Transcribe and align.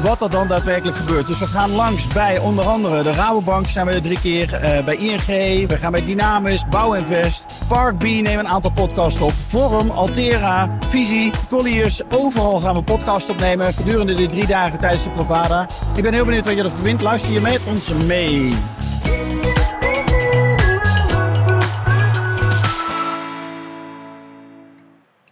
wat 0.00 0.22
er 0.22 0.30
dan 0.30 0.48
daadwerkelijk 0.48 0.96
gebeurt. 0.96 1.26
Dus 1.26 1.38
we 1.38 1.46
gaan 1.46 1.70
langs 1.70 2.06
bij 2.06 2.38
onder 2.38 2.64
andere 2.64 3.02
de 3.02 3.12
Rabobank 3.12 3.66
zijn 3.66 3.86
we 3.86 3.92
er 3.92 4.02
drie 4.02 4.20
keer. 4.20 4.54
eh, 4.54 4.84
bij 4.84 4.96
ING, 4.96 5.68
we 5.68 5.76
gaan 5.78 5.92
bij 5.92 6.02
Dynamis, 6.02 6.64
Bouwinvest, 6.70 7.44
Park 7.68 7.98
B 7.98 8.02
nemen 8.02 8.38
een 8.38 8.48
aantal 8.48 8.70
podcasts 8.70 9.20
op. 9.20 9.32
Forum, 9.48 9.90
Altera, 9.90 10.68
Visie, 10.88 11.30
Colliers. 11.48 12.00
Overal 12.10 12.60
gaan 12.60 12.74
we 12.74 12.82
podcasts 12.82 13.30
opnemen 13.30 13.74
gedurende 13.74 14.14
de 14.14 14.26
drie 14.26 14.46
dagen 14.46 14.78
tijdens 14.78 15.04
de 15.04 15.10
Provada. 15.10 15.66
Ik 15.96 16.02
ben 16.02 16.12
heel 16.12 16.24
benieuwd 16.24 16.44
wat 16.44 16.56
je 16.56 16.62
ervan 16.62 16.78
vindt. 16.78 17.02
Luister 17.02 17.32
je 17.32 17.40
met 17.40 17.60
ons 17.66 17.88
mee. 18.06 18.54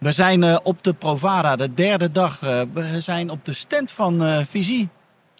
We 0.01 0.11
zijn 0.11 0.43
eh, 0.43 0.57
op 0.63 0.83
de 0.83 0.93
Provada, 0.93 1.55
de 1.55 1.73
derde 1.73 2.11
dag. 2.11 2.41
Eh, 2.41 2.61
we 2.73 3.01
zijn 3.01 3.29
op 3.29 3.45
de 3.45 3.53
stand 3.53 3.91
van 3.91 4.23
eh, 4.23 4.39
Visie. 4.49 4.89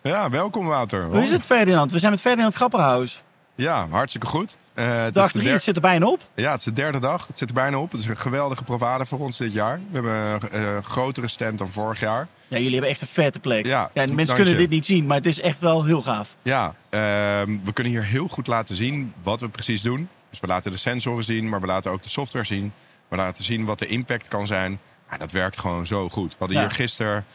Ja, 0.01 0.29
welkom 0.29 0.65
Wouter. 0.67 1.03
Hoe 1.05 1.23
is 1.23 1.31
het 1.31 1.45
Ferdinand? 1.45 1.91
We 1.91 1.99
zijn 1.99 2.11
met 2.11 2.21
Ferdinand 2.21 2.55
Grapperhaus. 2.55 3.23
Ja, 3.55 3.87
hartstikke 3.89 4.27
goed. 4.27 4.57
Eh, 4.73 5.03
het 5.03 5.13
Dag 5.13 5.25
is 5.25 5.31
de 5.31 5.37
drie, 5.37 5.43
der- 5.45 5.53
het 5.53 5.63
zit 5.63 5.75
er 5.75 5.81
bijna 5.81 6.05
op. 6.05 6.19
Ja, 6.35 6.49
het 6.51 6.59
is 6.59 6.65
de 6.65 6.73
derde 6.73 6.99
dag. 6.99 7.27
Het 7.27 7.37
zit 7.37 7.47
er 7.47 7.53
bijna 7.55 7.77
op. 7.79 7.91
Het 7.91 7.99
is 8.01 8.05
een 8.07 8.17
geweldige 8.17 8.63
provade 8.63 9.05
voor 9.05 9.19
ons 9.19 9.37
dit 9.37 9.53
jaar. 9.53 9.79
We 9.91 9.93
hebben 9.93 10.13
een 10.61 10.75
eh, 10.77 10.83
grotere 10.83 11.27
stand 11.27 11.57
dan 11.57 11.69
vorig 11.69 11.99
jaar. 11.99 12.27
Ja, 12.47 12.57
jullie 12.57 12.71
hebben 12.71 12.89
echt 12.89 13.01
een 13.01 13.07
vette 13.07 13.39
plek. 13.39 13.65
Ja, 13.65 13.89
mensen 13.93 14.35
kunnen 14.35 14.53
je. 14.53 14.59
dit 14.59 14.69
niet 14.69 14.85
zien, 14.85 15.05
maar 15.05 15.17
het 15.17 15.25
is 15.25 15.39
echt 15.41 15.59
wel 15.59 15.85
heel 15.85 16.01
gaaf. 16.01 16.35
Ja, 16.41 16.75
ehm, 16.89 17.57
we 17.63 17.73
kunnen 17.73 17.93
hier 17.93 18.03
heel 18.03 18.27
goed 18.27 18.47
laten 18.47 18.75
zien 18.75 19.13
wat 19.23 19.41
we 19.41 19.49
precies 19.49 19.81
doen. 19.81 20.09
Dus 20.29 20.39
we 20.39 20.47
laten 20.47 20.71
de 20.71 20.77
sensoren 20.77 21.23
zien, 21.23 21.49
maar 21.49 21.61
we 21.61 21.67
laten 21.67 21.91
ook 21.91 22.03
de 22.03 22.09
software 22.09 22.45
zien. 22.45 22.73
We 23.11 23.17
laten 23.17 23.43
zien 23.43 23.65
wat 23.65 23.79
de 23.79 23.85
impact 23.85 24.27
kan 24.27 24.47
zijn. 24.47 24.79
Ja, 25.11 25.17
dat 25.17 25.31
werkt 25.31 25.59
gewoon 25.59 25.85
zo 25.85 26.09
goed. 26.09 26.31
We 26.31 26.35
hadden 26.39 26.57
Ja. 26.57 26.63
hier 26.63 26.71
gisteren 26.71 27.25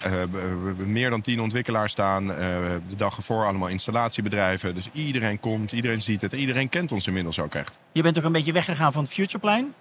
eh, 0.00 0.12
meer 0.76 1.10
dan 1.10 1.20
tien 1.20 1.40
ontwikkelaars 1.40 1.92
staan. 1.92 2.30
Eh, 2.32 2.36
de 2.88 2.96
dag 2.96 3.16
ervoor 3.16 3.44
allemaal 3.46 3.68
installatiebedrijven. 3.68 4.74
Dus 4.74 4.88
iedereen 4.92 5.40
komt, 5.40 5.72
iedereen 5.72 6.02
ziet 6.02 6.20
het. 6.20 6.32
Iedereen 6.32 6.68
kent 6.68 6.92
ons 6.92 7.06
inmiddels 7.06 7.38
ook 7.38 7.54
echt. 7.54 7.78
Je 7.92 8.02
bent 8.02 8.18
ook 8.18 8.24
een 8.24 8.32
beetje 8.32 8.52
weggegaan 8.52 8.92
van 8.92 9.02
het 9.02 9.12
Futureplein. 9.12 9.74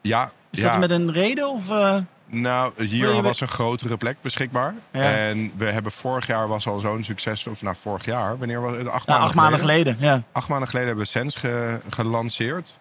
Ja, 0.00 0.32
Is 0.50 0.60
ja. 0.60 0.70
dat 0.70 0.80
met 0.80 0.90
een 0.90 1.12
reden? 1.12 1.48
Of, 1.50 1.70
eh, 1.70 1.96
Nou, 2.28 2.84
hier 2.84 3.22
was 3.22 3.40
een 3.40 3.48
grotere 3.48 3.96
plek 3.96 4.16
beschikbaar. 4.20 4.74
Ja. 4.92 5.00
En 5.12 5.52
we 5.56 5.64
hebben 5.64 5.92
vorig 5.92 6.26
jaar 6.26 6.48
was 6.48 6.66
al 6.66 6.78
zo'n 6.78 7.04
succes. 7.04 7.46
Of 7.46 7.62
nou, 7.62 7.76
vorig 7.76 8.04
jaar. 8.04 8.38
Wanneer 8.38 8.60
was 8.60 8.76
het? 8.76 8.88
Acht, 8.88 9.06
nou, 9.06 9.18
maanden, 9.20 9.26
acht 9.26 9.34
maanden 9.34 9.58
geleden. 9.60 9.96
Ja. 10.00 10.22
Acht 10.32 10.48
maanden 10.48 10.68
geleden 10.68 10.88
hebben 10.88 11.04
we 11.06 11.10
Sens 11.10 11.34
ge- 11.34 11.80
gelanceerd. 11.88 12.78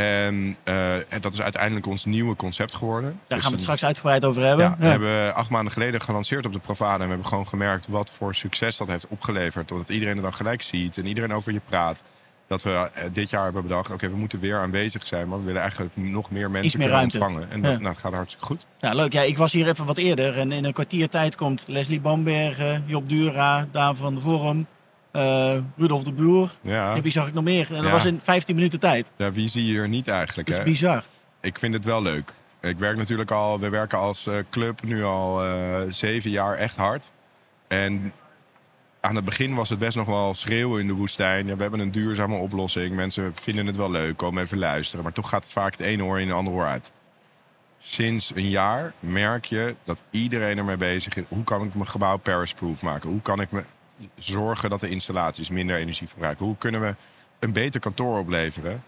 En, 0.00 0.56
eh, 0.64 1.12
en 1.12 1.20
dat 1.20 1.32
is 1.32 1.40
uiteindelijk 1.42 1.86
ons 1.86 2.04
nieuwe 2.04 2.36
concept 2.36 2.74
geworden. 2.74 3.10
Daar 3.10 3.20
Dus 3.26 3.28
gaan 3.28 3.38
we 3.38 3.44
het 3.46 3.54
een- 3.54 3.60
straks 3.62 3.84
uitgebreid 3.84 4.24
over 4.24 4.42
hebben. 4.42 4.64
Ja, 4.66 4.76
we 4.78 4.86
hebben 4.86 5.34
acht 5.34 5.50
maanden 5.50 5.72
geleden 5.72 6.00
gelanceerd 6.00 6.46
op 6.46 6.52
de 6.52 6.58
Provada. 6.58 6.92
En 6.94 7.00
we 7.02 7.08
hebben 7.08 7.26
gewoon 7.26 7.48
gemerkt 7.48 7.86
wat 7.88 8.10
voor 8.16 8.34
succes 8.34 8.76
dat 8.76 8.88
heeft 8.88 9.06
opgeleverd. 9.08 9.68
Doordat 9.68 9.88
iedereen 9.88 10.14
het 10.14 10.22
dan 10.24 10.34
gelijk 10.34 10.62
ziet 10.62 10.96
en 10.98 11.06
iedereen 11.06 11.32
over 11.34 11.52
je 11.52 11.60
praat. 11.64 12.02
Dat 12.48 12.62
we 12.62 12.70
eh, 12.70 13.04
dit 13.12 13.30
jaar 13.30 13.44
hebben 13.44 13.62
bedacht, 13.62 13.90
oké, 13.90 14.08
we 14.10 14.16
moeten 14.16 14.40
weer 14.40 14.58
aanwezig 14.58 15.06
zijn. 15.06 15.28
Maar 15.28 15.38
we 15.38 15.44
willen 15.44 15.60
eigenlijk 15.60 15.96
nog 15.96 16.30
meer 16.30 16.50
mensen 16.50 16.78
meer 16.78 16.98
ontvangen. 17.00 17.50
En 17.50 17.62
dat 17.62 17.70
Ja. 17.72 17.76
nou, 17.78 17.90
het 17.90 17.98
gaat 17.98 18.12
hartstikke 18.14 18.46
goed. 18.46 18.66
Ja, 18.80 18.92
leuk. 18.94 19.12
Ja, 19.12 19.22
ik 19.22 19.36
was 19.36 19.52
hier 19.52 19.68
even 19.68 19.86
wat 19.86 19.98
eerder. 19.98 20.38
En 20.38 20.52
in 20.52 20.64
een 20.64 20.72
kwartier 20.72 21.08
tijd 21.08 21.34
komt 21.34 21.64
Leslie 21.66 22.00
Bambergen, 22.00 22.84
Job 22.86 23.08
Dura, 23.08 23.66
Daan 23.72 23.96
van 23.96 24.14
de 24.14 24.20
Forum, 24.20 24.66
Rudolf 25.76 26.02
de 26.04 26.12
Boer. 26.12 26.50
Ja. 26.60 26.94
En 26.94 27.02
wie 27.02 27.12
zag 27.12 27.26
ik 27.26 27.34
nog 27.34 27.44
meer? 27.44 27.66
En 27.68 27.74
dat 27.74 27.84
Ja. 27.84 27.90
was 27.90 28.04
in 28.04 28.20
15 28.22 28.54
minuten 28.54 28.80
tijd. 28.80 29.10
Ja, 29.16 29.32
wie 29.32 29.48
zie 29.48 29.64
je 29.66 29.70
hier 29.72 29.88
niet 29.88 30.08
eigenlijk? 30.08 30.48
Dat 30.48 30.58
is 30.58 30.64
Hè? 30.64 30.70
bizar. 30.70 31.04
Ik 31.40 31.58
vind 31.58 31.74
het 31.74 31.84
wel 31.84 32.02
leuk. 32.02 32.34
Ik 32.60 32.78
werk 32.78 32.96
natuurlijk 32.96 33.30
al, 33.30 33.60
we 33.60 33.68
werken 33.68 33.98
als 33.98 34.26
eh, 34.26 34.34
club 34.50 34.82
nu 34.82 35.04
al 35.04 35.44
eh, 35.44 35.80
zeven 35.88 36.30
jaar 36.30 36.54
echt 36.56 36.76
hard. 36.76 37.10
En 37.68 38.12
aan 39.00 39.16
het 39.16 39.24
begin 39.24 39.54
was 39.54 39.68
het 39.68 39.78
best 39.78 39.96
nog 39.96 40.06
wel 40.06 40.34
schreeuwen 40.34 40.80
in 40.80 40.86
de 40.86 40.92
woestijn. 40.92 41.46
Ja, 41.46 41.56
we 41.56 41.62
hebben 41.62 41.80
een 41.80 41.90
duurzame 41.90 42.36
oplossing. 42.36 42.94
Mensen 42.94 43.32
vinden 43.34 43.66
het 43.66 43.76
wel 43.76 43.90
leuk, 43.90 44.16
komen 44.16 44.42
even 44.42 44.58
luisteren. 44.58 45.02
Maar 45.04 45.12
toch 45.12 45.28
gaat 45.28 45.42
het 45.44 45.52
vaak 45.52 45.70
het 45.72 45.80
ene 45.80 46.04
oor 46.04 46.20
in 46.20 46.26
de 46.28 46.32
andere 46.34 46.56
oor 46.56 46.66
uit. 46.66 46.90
Sinds 47.78 48.32
een 48.34 48.48
jaar 48.48 48.92
merk 49.00 49.44
je 49.44 49.76
dat 49.84 50.02
iedereen 50.10 50.58
ermee 50.58 50.76
bezig 50.76 51.16
is. 51.16 51.24
Hoe 51.28 51.44
kan 51.44 51.62
ik 51.62 51.74
mijn 51.74 51.88
gebouw 51.88 52.16
Paris-proof 52.16 52.82
maken? 52.82 53.10
Hoe 53.10 53.22
kan 53.22 53.40
ik 53.40 53.50
me 53.50 53.64
zorgen 54.18 54.70
dat 54.70 54.80
de 54.80 54.88
installaties 54.88 55.50
minder 55.50 55.76
energie 55.76 56.08
verbruiken? 56.08 56.46
Hoe 56.46 56.56
kunnen 56.58 56.80
we 56.80 56.94
een 57.38 57.52
beter 57.52 57.80
kantoor 57.80 58.18
opleveren? 58.18 58.82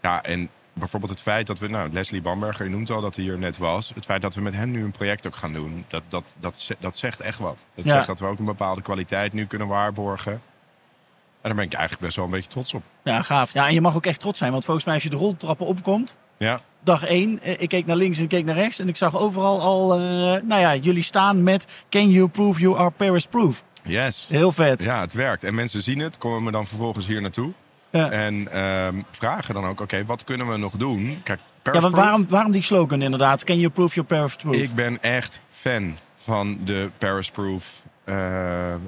Ja, 0.00 0.22
en 0.22 0.48
bijvoorbeeld 0.72 1.12
het 1.12 1.20
feit 1.20 1.46
dat 1.46 1.58
we, 1.58 1.68
nou, 1.68 1.92
Leslie 1.92 2.20
Bamberger, 2.22 2.64
je 2.64 2.70
noemt 2.70 2.90
al 2.90 3.00
dat 3.00 3.14
hij 3.16 3.24
hier 3.24 3.38
net 3.38 3.58
was. 3.58 3.92
Het 3.94 4.04
feit 4.04 4.22
dat 4.22 4.34
we 4.34 4.40
met 4.40 4.54
hen 4.54 4.70
nu 4.70 4.84
een 4.84 4.90
project 4.90 5.26
ook 5.26 5.36
gaan 5.36 5.52
doen, 5.52 5.84
dat, 5.88 6.02
dat, 6.08 6.34
dat, 6.38 6.70
dat 6.80 6.96
zegt 6.96 7.20
echt 7.20 7.38
wat. 7.38 7.66
Dat 7.74 7.84
Ja. 7.84 7.94
zegt 7.94 8.06
dat 8.06 8.20
we 8.20 8.26
ook 8.26 8.38
een 8.38 8.44
bepaalde 8.44 8.82
kwaliteit 8.82 9.32
nu 9.32 9.46
kunnen 9.46 9.68
waarborgen. 9.68 10.32
En 10.32 11.50
daar 11.50 11.54
ben 11.54 11.64
ik 11.64 11.72
eigenlijk 11.72 12.04
best 12.04 12.16
wel 12.16 12.24
een 12.24 12.30
beetje 12.30 12.50
trots 12.50 12.74
op. 12.74 12.82
Ja, 13.02 13.22
gaaf. 13.22 13.52
Ja, 13.52 13.66
en 13.68 13.74
je 13.74 13.80
mag 13.80 13.94
ook 13.96 14.06
echt 14.06 14.20
trots 14.20 14.38
zijn. 14.38 14.52
Want 14.52 14.64
volgens 14.64 14.84
mij 14.86 14.94
als 14.94 15.02
je 15.02 15.10
de 15.10 15.16
roltrappen 15.16 15.66
opkomt, 15.66 16.16
Ja, 16.36 16.60
dag 16.80 17.04
1, 17.04 17.60
ik 17.60 17.68
keek 17.68 17.86
naar 17.86 17.96
links 17.96 18.16
en 18.18 18.22
ik 18.24 18.28
keek 18.30 18.44
naar 18.44 18.54
rechts. 18.54 18.78
En 18.78 18.88
ik 18.88 18.96
zag 18.96 19.18
overal 19.18 19.60
al, 19.60 19.94
eh, 19.94 20.00
nou 20.42 20.60
ja, 20.60 20.74
jullie 20.76 21.02
staan 21.02 21.42
met 21.42 21.64
Can 21.88 22.10
you 22.10 22.28
prove 22.28 22.60
you 22.60 22.78
are 22.78 22.90
Paris 22.90 23.26
proof? 23.26 23.62
Yes. 23.84 24.26
Heel 24.28 24.52
vet. 24.52 24.82
Ja, 24.82 25.00
het 25.00 25.12
werkt. 25.12 25.44
En 25.44 25.54
mensen 25.54 25.82
zien 25.82 25.98
het, 25.98 26.18
komen 26.18 26.42
me 26.42 26.50
dan 26.50 26.66
vervolgens 26.66 27.06
hier 27.06 27.20
naartoe. 27.20 27.52
Ja. 27.90 28.10
En 28.10 28.52
ehm, 28.52 29.02
vragen 29.10 29.54
dan 29.54 29.66
ook, 29.66 29.80
oké, 29.80 30.04
wat 30.04 30.24
kunnen 30.24 30.48
we 30.48 30.56
nog 30.56 30.76
doen? 30.76 31.20
Kijk, 31.22 31.40
Ja, 31.62 31.80
want 31.80 31.94
waarom, 31.96 32.26
waarom 32.28 32.52
die 32.52 32.62
slogan 32.62 33.02
inderdaad? 33.02 33.44
Can 33.44 33.58
you 33.58 33.70
prove 33.70 33.94
your 33.94 34.08
Paris 34.08 34.36
proof? 34.36 34.54
Ik 34.54 34.74
ben 34.74 35.02
echt 35.02 35.40
fan 35.50 35.96
van 36.16 36.58
de 36.64 36.90
Paris 36.98 37.30
Proof 37.30 37.82
eh, 38.04 38.72
eh, 38.74 38.78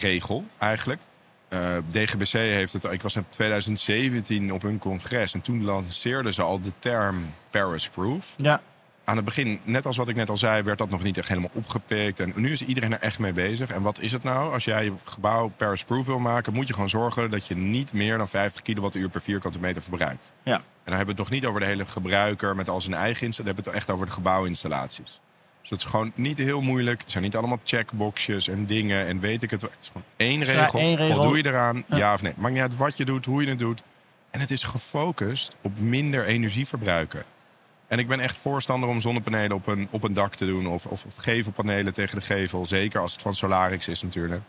regel, 0.00 0.44
eigenlijk. 0.58 1.00
Eh, 1.48 1.76
DGBC 1.88 2.32
heeft 2.32 2.72
het. 2.72 2.84
Ik 2.84 3.02
was 3.02 3.16
in 3.16 3.24
2017 3.28 4.52
op 4.52 4.62
hun 4.62 4.78
congres 4.78 5.34
en 5.34 5.40
toen 5.40 5.64
lanceerden 5.64 6.34
ze 6.34 6.42
al 6.42 6.60
de 6.60 6.72
term 6.78 7.34
Paris 7.50 7.88
Proof. 7.88 8.34
Ja, 8.36 8.60
Aan 9.10 9.16
het 9.16 9.24
begin, 9.24 9.60
net 9.64 9.86
als 9.86 9.96
wat 9.96 10.08
ik 10.08 10.16
net 10.16 10.30
al 10.30 10.36
zei, 10.36 10.62
werd 10.62 10.78
dat 10.78 10.90
nog 10.90 11.02
niet 11.02 11.18
echt 11.18 11.28
helemaal 11.28 11.50
opgepikt. 11.52 12.20
En 12.20 12.32
nu 12.36 12.52
is 12.52 12.62
iedereen 12.64 12.92
er 12.92 13.00
echt 13.00 13.18
mee 13.18 13.32
bezig. 13.32 13.70
En 13.70 13.82
wat 13.82 14.00
is 14.00 14.12
het 14.12 14.22
nou? 14.22 14.52
Als 14.52 14.64
jij 14.64 14.84
je 14.84 14.92
gebouw 15.04 15.52
Paris 15.56 15.84
Proof 15.84 16.06
wil 16.06 16.18
maken, 16.18 16.52
moet 16.52 16.66
je 16.66 16.72
gewoon 16.74 16.88
zorgen 16.88 17.30
dat 17.30 17.46
je 17.46 17.56
niet 17.56 17.92
meer 17.92 18.18
dan 18.18 18.28
50 18.28 18.62
kilowattuur 18.62 19.08
per 19.08 19.22
vierkante 19.22 19.60
meter 19.60 19.82
verbruikt. 19.82 20.32
ja. 20.42 20.54
En 20.54 20.62
dan 20.84 20.94
hebben 20.96 21.14
we 21.16 21.22
het 21.22 21.30
nog 21.30 21.40
niet 21.40 21.48
over 21.48 21.60
de 21.60 21.66
hele 21.66 21.84
gebruiker 21.84 22.56
met 22.56 22.68
al 22.68 22.80
zijn 22.80 22.94
eigen 22.94 23.26
installatie. 23.26 23.44
Dan 23.44 23.46
hebben 23.46 23.64
we 23.64 23.70
het 23.70 23.78
echt 23.78 23.90
over 23.90 24.06
de 24.06 24.12
gebouwinstallaties. 24.12 25.20
Dus 25.60 25.68
dat 25.70 25.78
is 25.78 25.84
gewoon 25.84 26.12
niet 26.14 26.38
heel 26.38 26.60
moeilijk. 26.60 27.00
Het 27.00 27.10
zijn 27.10 27.22
niet 27.24 27.36
allemaal 27.36 27.60
checkboxjes 27.64 28.48
en 28.48 28.66
dingen 28.66 29.06
en 29.06 29.20
weet 29.20 29.42
ik 29.42 29.50
het. 29.50 29.62
Het 29.62 29.70
is 29.80 29.86
gewoon 29.86 30.06
één 30.16 30.38
Ja, 30.40 30.44
regel. 30.44 30.78
één 30.78 30.96
regel. 30.96 31.16
Voldoe 31.16 31.36
je 31.36 31.46
eraan? 31.46 31.84
Ja. 31.88 31.96
Ja. 31.96 32.14
of 32.14 32.22
nee? 32.22 32.32
Maakt 32.36 32.52
niet 32.54 32.62
uit 32.62 32.76
wat 32.76 32.96
je 32.96 33.04
doet, 33.04 33.24
hoe 33.26 33.42
je 33.42 33.48
het 33.48 33.58
doet. 33.58 33.82
En 34.30 34.40
het 34.40 34.50
is 34.50 34.62
gefocust 34.62 35.56
op 35.60 35.80
minder 35.80 36.24
energieverbruiken. 36.24 37.24
En 37.90 37.98
ik 37.98 38.06
ben 38.08 38.20
echt 38.20 38.36
voorstander 38.36 38.88
om 38.88 39.00
zonnepanelen 39.00 39.56
op 39.56 39.66
een, 39.66 39.88
op 39.90 40.04
een 40.04 40.12
dak 40.12 40.34
te 40.34 40.46
doen. 40.46 40.66
Of, 40.66 40.86
of, 40.86 41.04
of 41.04 41.16
gevelpanelen 41.16 41.94
tegen 41.94 42.18
de 42.18 42.24
gevel. 42.24 42.66
Zeker 42.66 43.00
als 43.00 43.12
het 43.12 43.22
van 43.22 43.36
Solarix 43.36 43.88
is 43.88 44.02
natuurlijk. 44.02 44.42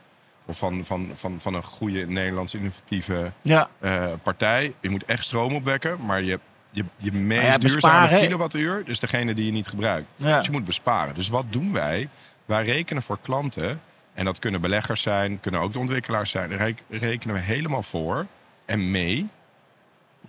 Of 0.46 0.58
van, 0.58 0.86
van, 0.86 1.12
van, 1.14 1.36
van 1.40 1.54
een 1.54 1.64
goede 1.64 2.08
Nederlandse 2.08 2.58
innovatieve 2.58 3.32
ja. 3.42 3.70
eh, 3.80 4.12
partij. 4.24 4.74
Je 4.80 4.90
moet 4.90 5.06
echt 5.06 5.24
stroom 5.24 5.56
opwekken, 5.56 6.06
maar 6.06 6.24
je, 6.24 6.40
je, 6.72 6.86
je 6.98 7.12
meest 7.12 7.46
ja, 7.46 7.58
duurzame 7.58 8.20
kilowattuur, 8.20 8.86
dus 8.86 9.00
degene 9.00 9.34
die 9.34 9.46
je 9.46 9.52
niet 9.52 9.68
gebruikt. 9.68 10.08
Ja. 10.16 10.38
Dus 10.38 10.46
je 10.46 10.52
moet 10.52 10.66
besparen. 10.66 11.16
Dus 11.16 11.30
wat 11.30 11.46
doen 11.50 11.74
wij? 11.74 12.10
Wij 12.46 12.66
rekenen 12.66 13.04
voor 13.04 13.18
klanten, 13.22 13.82
en 14.14 14.26
dat 14.26 14.40
kunnen 14.40 14.62
beleggers 14.62 15.02
zijn, 15.02 15.40
kunnen 15.40 15.62
ook 15.62 15.74
de 15.74 15.80
ontwikkelaars 15.80 16.32
zijn, 16.32 16.58
rek- 16.58 16.84
rekenen 16.90 17.36
we 17.36 17.42
helemaal 17.42 17.84
voor 17.84 18.28
en 18.66 18.92
mee 18.92 19.30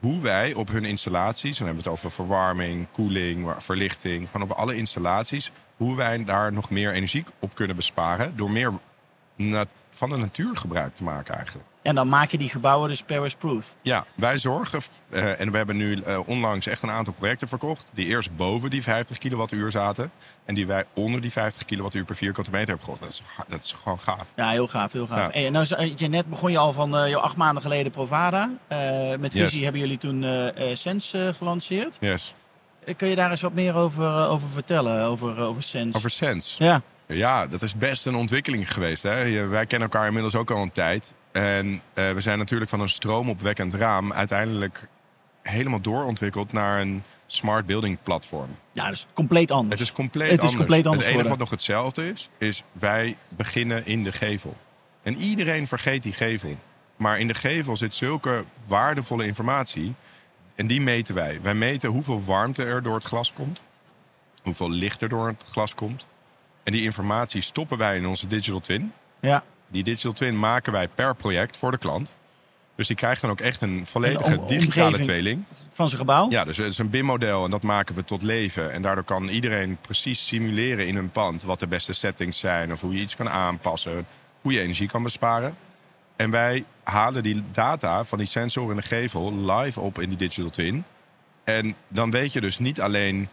hoe 0.03 0.21
wij 0.21 0.55
op 0.55 0.69
hun 0.69 0.85
installaties, 0.85 1.59
dan 1.59 1.67
hebben 1.67 1.85
we 1.85 1.91
het 1.91 1.99
over 1.99 2.11
verwarming, 2.11 2.87
koeling, 2.93 3.55
verlichting, 3.59 4.31
gewoon 4.31 4.51
op 4.51 4.57
alle 4.57 4.77
installaties, 4.77 5.53
hoe 5.77 5.97
wij 5.97 6.25
daar 6.25 6.53
nog 6.53 6.71
meer 6.71 6.93
energie 6.93 7.25
op 7.39 7.55
kunnen 7.55 7.77
besparen 7.77 8.37
door 8.37 8.51
meer 8.51 8.73
van 9.91 10.11
de 10.11 10.17
natuur 10.17 10.57
gebruik 10.57 10.95
te 10.95 11.05
maken 11.05 11.35
eigenlijk. 11.35 11.67
En 11.83 11.95
dan 11.95 12.09
maak 12.09 12.31
je 12.31 12.39
die 12.39 12.49
gebouwen 12.49 12.89
dus 12.89 13.03
Paris 13.03 13.35
proof. 13.35 13.75
Ja, 13.83 14.05
wij 14.15 14.39
zorgen, 14.39 14.81
eh, 15.11 15.41
en 15.41 15.51
we 15.51 15.57
hebben 15.57 15.77
nu 15.77 16.01
eh, 16.01 16.19
onlangs 16.29 16.67
echt 16.67 16.83
een 16.83 16.91
aantal 16.91 17.13
projecten 17.13 17.49
verkocht... 17.49 17.91
die 17.95 18.07
eerst 18.07 18.37
boven 18.37 18.71
die 18.71 18.83
50 18.83 19.19
kilowattuur 19.19 19.71
zaten... 19.71 20.11
en 20.45 20.55
die 20.55 20.67
wij 20.67 20.85
onder 20.95 21.21
die 21.21 21.33
50 21.33 21.65
kilowattuur 21.65 22.05
per 22.05 22.17
vierkante 22.17 22.51
meter 22.51 22.69
hebben 22.69 22.85
gekocht. 22.85 23.03
Dat 23.03 23.11
is, 23.11 23.23
dat 23.49 23.65
is 23.65 23.73
gewoon 23.73 24.01
gaaf. 24.01 24.33
Ja, 24.37 24.51
heel 24.51 24.69
gaaf, 24.69 24.93
heel 24.93 25.07
gaaf. 25.07 25.35
Ja. 25.35 25.41
Hey, 25.41 25.51
nou, 25.51 25.67
zei 25.67 25.95
je 25.97 26.09
net 26.09 26.27
begon 26.27 26.51
je 26.51 26.59
al 26.59 26.73
van 26.73 26.97
eh, 26.97 27.09
jouw 27.09 27.21
acht 27.21 27.37
maanden 27.37 27.63
geleden 27.63 27.93
Provada. 27.93 28.51
Eh, 28.69 28.79
met 29.19 29.33
Yes. 29.33 29.43
Visie 29.43 29.63
hebben 29.63 29.81
jullie 29.81 29.99
toen 29.99 30.25
eh 30.25 30.71
eh, 30.71 30.77
Sens 30.77 31.13
eh, 31.13 31.29
gelanceerd. 31.37 31.97
Yes. 32.01 32.35
Kun 32.97 33.09
je 33.09 33.15
daar 33.15 33.31
eens 33.31 33.41
wat 33.41 33.53
meer 33.53 33.75
over, 33.75 34.03
uh, 34.03 34.33
over 34.33 34.49
vertellen, 34.49 35.05
over, 35.05 35.39
uh, 35.39 35.49
over 35.49 35.63
Sense? 35.63 35.97
Over 35.97 36.11
Sense? 36.11 36.65
Ja. 36.65 36.83
Ja, 37.07 37.47
dat 37.47 37.63
is 37.63 37.75
best 37.75 38.07
een 38.07 38.15
ontwikkeling 38.15 38.73
geweest. 38.73 39.03
Hè? 39.03 39.47
Wij 39.47 39.67
kennen 39.67 39.91
elkaar 39.91 40.07
inmiddels 40.07 40.35
ook 40.35 40.51
al 40.51 40.63
een 40.63 40.73
tijd. 40.73 41.15
En 41.33 41.67
uh, 41.67 41.81
we 42.13 42.21
zijn 42.21 42.39
natuurlijk 42.39 42.71
van 42.71 42.81
een 42.81 42.89
stroomopwekkend 42.89 43.75
raam 43.75 44.13
uiteindelijk 44.13 44.89
helemaal 45.43 45.81
doorontwikkeld 45.81 46.53
naar 46.53 46.81
een 46.81 47.03
smart 47.27 47.67
building 47.67 47.99
platform. 48.03 48.57
Ja, 48.73 48.85
dat 48.85 48.93
is 48.93 49.07
compleet 49.15 49.51
anders. 49.51 49.81
Het 49.81 49.89
is 49.89 49.95
compleet 49.95 50.31
het 50.31 50.41
anders. 50.41 50.53
Is 50.53 50.59
compleet 50.59 50.87
anders 50.87 51.05
het 51.05 51.15
enige 51.15 51.29
wat 51.29 51.39
nog 51.39 51.51
hetzelfde 51.51 52.09
is, 52.09 52.29
is 52.39 52.63
wij 52.73 53.17
beginnen 53.29 53.87
in 53.87 54.05
de 54.05 54.13
gevel. 54.13 54.57
En 55.03 55.17
iedereen 55.17 55.67
vergeet 55.67 56.03
die 56.03 56.13
gevel. 56.13 56.57
Maar 56.97 57.19
in 57.19 57.27
de 57.27 57.35
gevel 57.35 57.77
zit 57.77 57.95
zulke 57.95 58.45
waardevolle 58.67 59.27
informatie. 59.27 59.95
En 60.55 60.67
die 60.67 60.81
meten 60.81 61.15
wij. 61.15 61.41
Wij 61.43 61.55
meten 61.55 61.91
hoeveel 61.91 62.25
warmte 62.25 62.65
er 62.65 62.83
door 62.83 62.95
het 62.95 63.05
glas 63.05 63.33
komt. 63.33 63.63
Hoeveel 64.43 64.71
licht 64.71 65.03
er 65.03 65.09
door 65.09 65.27
het 65.27 65.45
glas 65.51 65.75
komt. 65.75 66.07
En 66.63 66.73
die 66.73 66.83
informatie 66.83 67.41
stoppen 67.41 67.79
wij 67.79 67.97
in 67.97 68.07
onze 68.07 68.27
digital 68.27 68.61
twin. 68.61 68.93
Ja. 69.21 69.43
Die 69.73 69.83
digital 69.83 70.13
twin 70.13 70.39
maken 70.39 70.73
wij 70.73 70.89
per 70.89 71.15
project 71.15 71.57
voor 71.57 71.71
de 71.71 71.79
klant. 71.79 72.17
Dus 72.75 72.87
die 72.87 72.97
krijgt 72.97 73.21
dan 73.21 73.31
ook 73.31 73.41
echt 73.41 73.61
een 73.63 73.87
volledige 73.87 74.39
om- 74.39 74.47
digitale 74.47 75.01
tweeling. 75.01 75.45
Van 75.71 75.87
zijn 75.89 76.01
gebouw? 76.01 76.31
Ja, 76.31 76.45
dus 76.45 76.57
het 76.57 76.67
is 76.67 76.79
een 76.79 76.91
BIM-model 76.91 77.45
en 77.45 77.51
dat 77.51 77.63
maken 77.63 77.95
we 77.95 78.05
tot 78.05 78.23
leven. 78.23 78.73
En 78.73 78.83
daardoor 78.83 79.05
kan 79.05 79.29
iedereen 79.29 79.77
precies 79.81 80.27
simuleren 80.27 80.87
in 80.87 80.97
een 80.97 81.11
pand 81.11 81.43
wat 81.43 81.61
de 81.61 81.67
beste 81.67 81.93
settings 81.93 82.39
zijn 82.39 82.73
of 82.73 82.81
hoe 82.81 82.95
je 82.95 83.01
iets 83.01 83.17
kan 83.17 83.29
aanpassen, 83.29 84.07
hoe 84.41 84.53
je 84.53 84.61
energie 84.61 84.89
kan 84.89 85.03
besparen. 85.03 85.57
En 86.17 86.31
wij 86.31 86.65
halen 86.83 87.23
die 87.23 87.43
data 87.53 88.05
van 88.05 88.19
die 88.19 88.27
sensoren 88.27 88.71
in 88.71 88.77
de 88.77 88.83
gevel 88.83 89.35
live 89.35 89.81
op 89.81 90.01
in 90.01 90.09
die 90.09 90.19
digital 90.19 90.51
twin. 90.51 90.85
En 91.45 91.75
dan 91.89 92.11
weet 92.11 92.33
je 92.33 92.41
dus 92.41 92.59
niet 92.59 92.81
alleen 92.81 93.29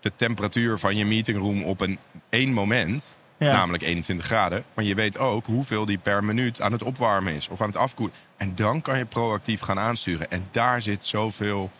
de 0.00 0.12
temperatuur 0.16 0.78
van 0.78 0.96
je 0.96 1.04
meetingroom 1.04 1.64
op 1.64 1.80
een 1.80 1.98
één 2.28 2.52
moment, 2.52 3.16
Ja. 3.42 3.52
namelijk 3.52 3.82
21 3.82 4.26
graden, 4.26 4.64
maar 4.74 4.84
je 4.84 4.94
weet 4.94 5.18
ook 5.18 5.46
hoeveel 5.46 5.84
die 5.84 5.98
per 5.98 6.24
minuut 6.24 6.60
aan 6.60 6.72
het 6.72 6.82
opwarmen 6.82 7.34
is 7.34 7.48
of 7.48 7.60
aan 7.60 7.66
het 7.66 7.76
afkoelen. 7.76 8.16
En 8.36 8.54
dan 8.54 8.82
kan 8.82 8.98
je 8.98 9.04
proactief 9.04 9.60
gaan 9.60 9.78
aansturen. 9.78 10.30
En 10.30 10.48
daar 10.50 10.82
zit 10.82 11.04
zoveel 11.04 11.70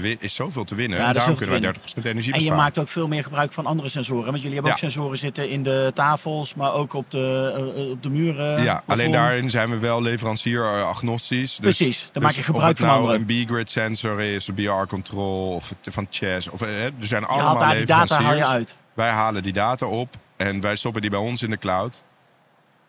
te 0.00 0.16
is 0.18 0.34
zoveel 0.34 0.64
te 0.64 0.74
winnen. 0.74 0.98
Ja, 0.98 1.12
Daarom 1.12 1.36
kunnen 1.36 1.60
wij 1.60 1.72
30% 1.72 2.04
energie 2.04 2.14
En 2.14 2.20
je 2.22 2.32
besparen. 2.32 2.56
maakt 2.56 2.78
ook 2.78 2.88
veel 2.88 3.08
meer 3.08 3.22
gebruik 3.22 3.52
van 3.52 3.66
andere 3.66 3.88
sensoren. 3.88 4.24
Want 4.24 4.36
jullie 4.36 4.52
hebben 4.52 4.72
ook 4.72 4.78
sensoren 4.78 5.18
zitten 5.18 5.50
in 5.50 5.62
de 5.62 5.90
tafels, 5.94 6.54
maar 6.54 6.74
ook 6.74 6.94
op 6.94 7.10
de, 7.10 7.52
eh, 7.76 7.90
op 7.90 8.02
de 8.02 8.10
muren. 8.10 8.62
Ja, 8.62 8.82
alleen 8.86 9.12
daarin 9.12 9.50
zijn 9.50 9.70
we 9.70 9.78
wel 9.78 10.02
leverancier 10.02 10.64
eh, 10.64 10.86
agnostisch. 10.86 11.56
Dus, 11.56 11.76
Precies, 11.76 12.08
dan 12.12 12.22
maak 12.22 12.32
je 12.32 12.42
gebruik 12.42 12.72
of 12.72 12.78
het 12.78 12.88
van 12.88 13.02
nou 13.02 13.14
een 13.14 13.44
B-grid 13.44 13.70
sensor 13.70 14.20
is, 14.20 14.48
een 14.48 14.54
BR-control 14.54 15.54
of 15.54 15.74
van 15.82 16.06
Chess. 16.10 16.48
Of, 16.48 16.62
eh, 16.62 16.84
er 16.84 16.92
zijn 16.98 17.20
Je 17.20 17.26
allemaal 17.26 17.48
haalt 17.48 17.58
daar 17.58 17.76
die 17.76 17.86
data 17.86 18.22
haal 18.22 18.36
je 18.36 18.46
uit. 18.46 18.76
Wij 18.94 19.10
halen 19.10 19.42
die 19.42 19.52
data 19.52 19.86
op 19.86 20.16
en 20.42 20.60
wij 20.60 20.76
stoppen 20.76 21.00
die 21.00 21.10
bij 21.10 21.18
ons 21.18 21.42
in 21.42 21.50
de 21.50 21.58
cloud. 21.58 22.02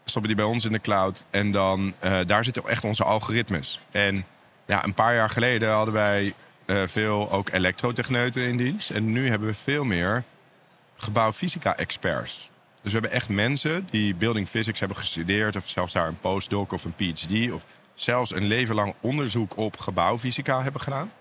Stoppen 0.05 0.35
die 0.35 0.43
bij 0.43 0.53
ons 0.53 0.65
in 0.65 0.71
de 0.71 0.81
cloud 0.81 1.23
en 1.29 1.51
dan 1.51 1.95
eh, 1.99 2.19
daar 2.25 2.43
zitten 2.43 2.67
echt 2.67 2.83
onze 2.83 3.03
algoritmes. 3.03 3.79
En 3.91 4.25
ja, 4.65 4.83
een 4.83 4.93
paar 4.93 5.15
jaar 5.15 5.29
geleden 5.29 5.71
hadden 5.71 5.93
wij 5.93 6.33
eh, 6.65 6.81
veel 6.85 7.31
ook 7.31 7.49
elektrotechneuten 7.51 8.43
in 8.43 8.57
dienst. 8.57 8.89
En 8.89 9.11
nu 9.11 9.29
hebben 9.29 9.47
we 9.47 9.53
veel 9.53 9.83
meer 9.83 10.23
gebouwfysica-experts. 10.97 12.49
Dus 12.81 12.91
we 12.91 12.99
hebben 12.99 13.11
echt 13.11 13.29
mensen 13.29 13.87
die 13.89 14.15
building 14.15 14.47
physics 14.47 14.79
hebben 14.79 14.97
gestudeerd... 14.97 15.55
of 15.55 15.69
zelfs 15.69 15.93
daar 15.93 16.07
een 16.07 16.19
postdoc 16.19 16.71
of 16.71 16.85
een 16.85 16.95
PhD... 16.95 17.51
of 17.51 17.65
zelfs 17.93 18.33
een 18.33 18.45
leven 18.45 18.75
lang 18.75 18.93
onderzoek 18.99 19.57
op 19.57 19.79
gebouwfysica 19.79 20.63
hebben 20.63 20.81
gedaan. 20.81 21.11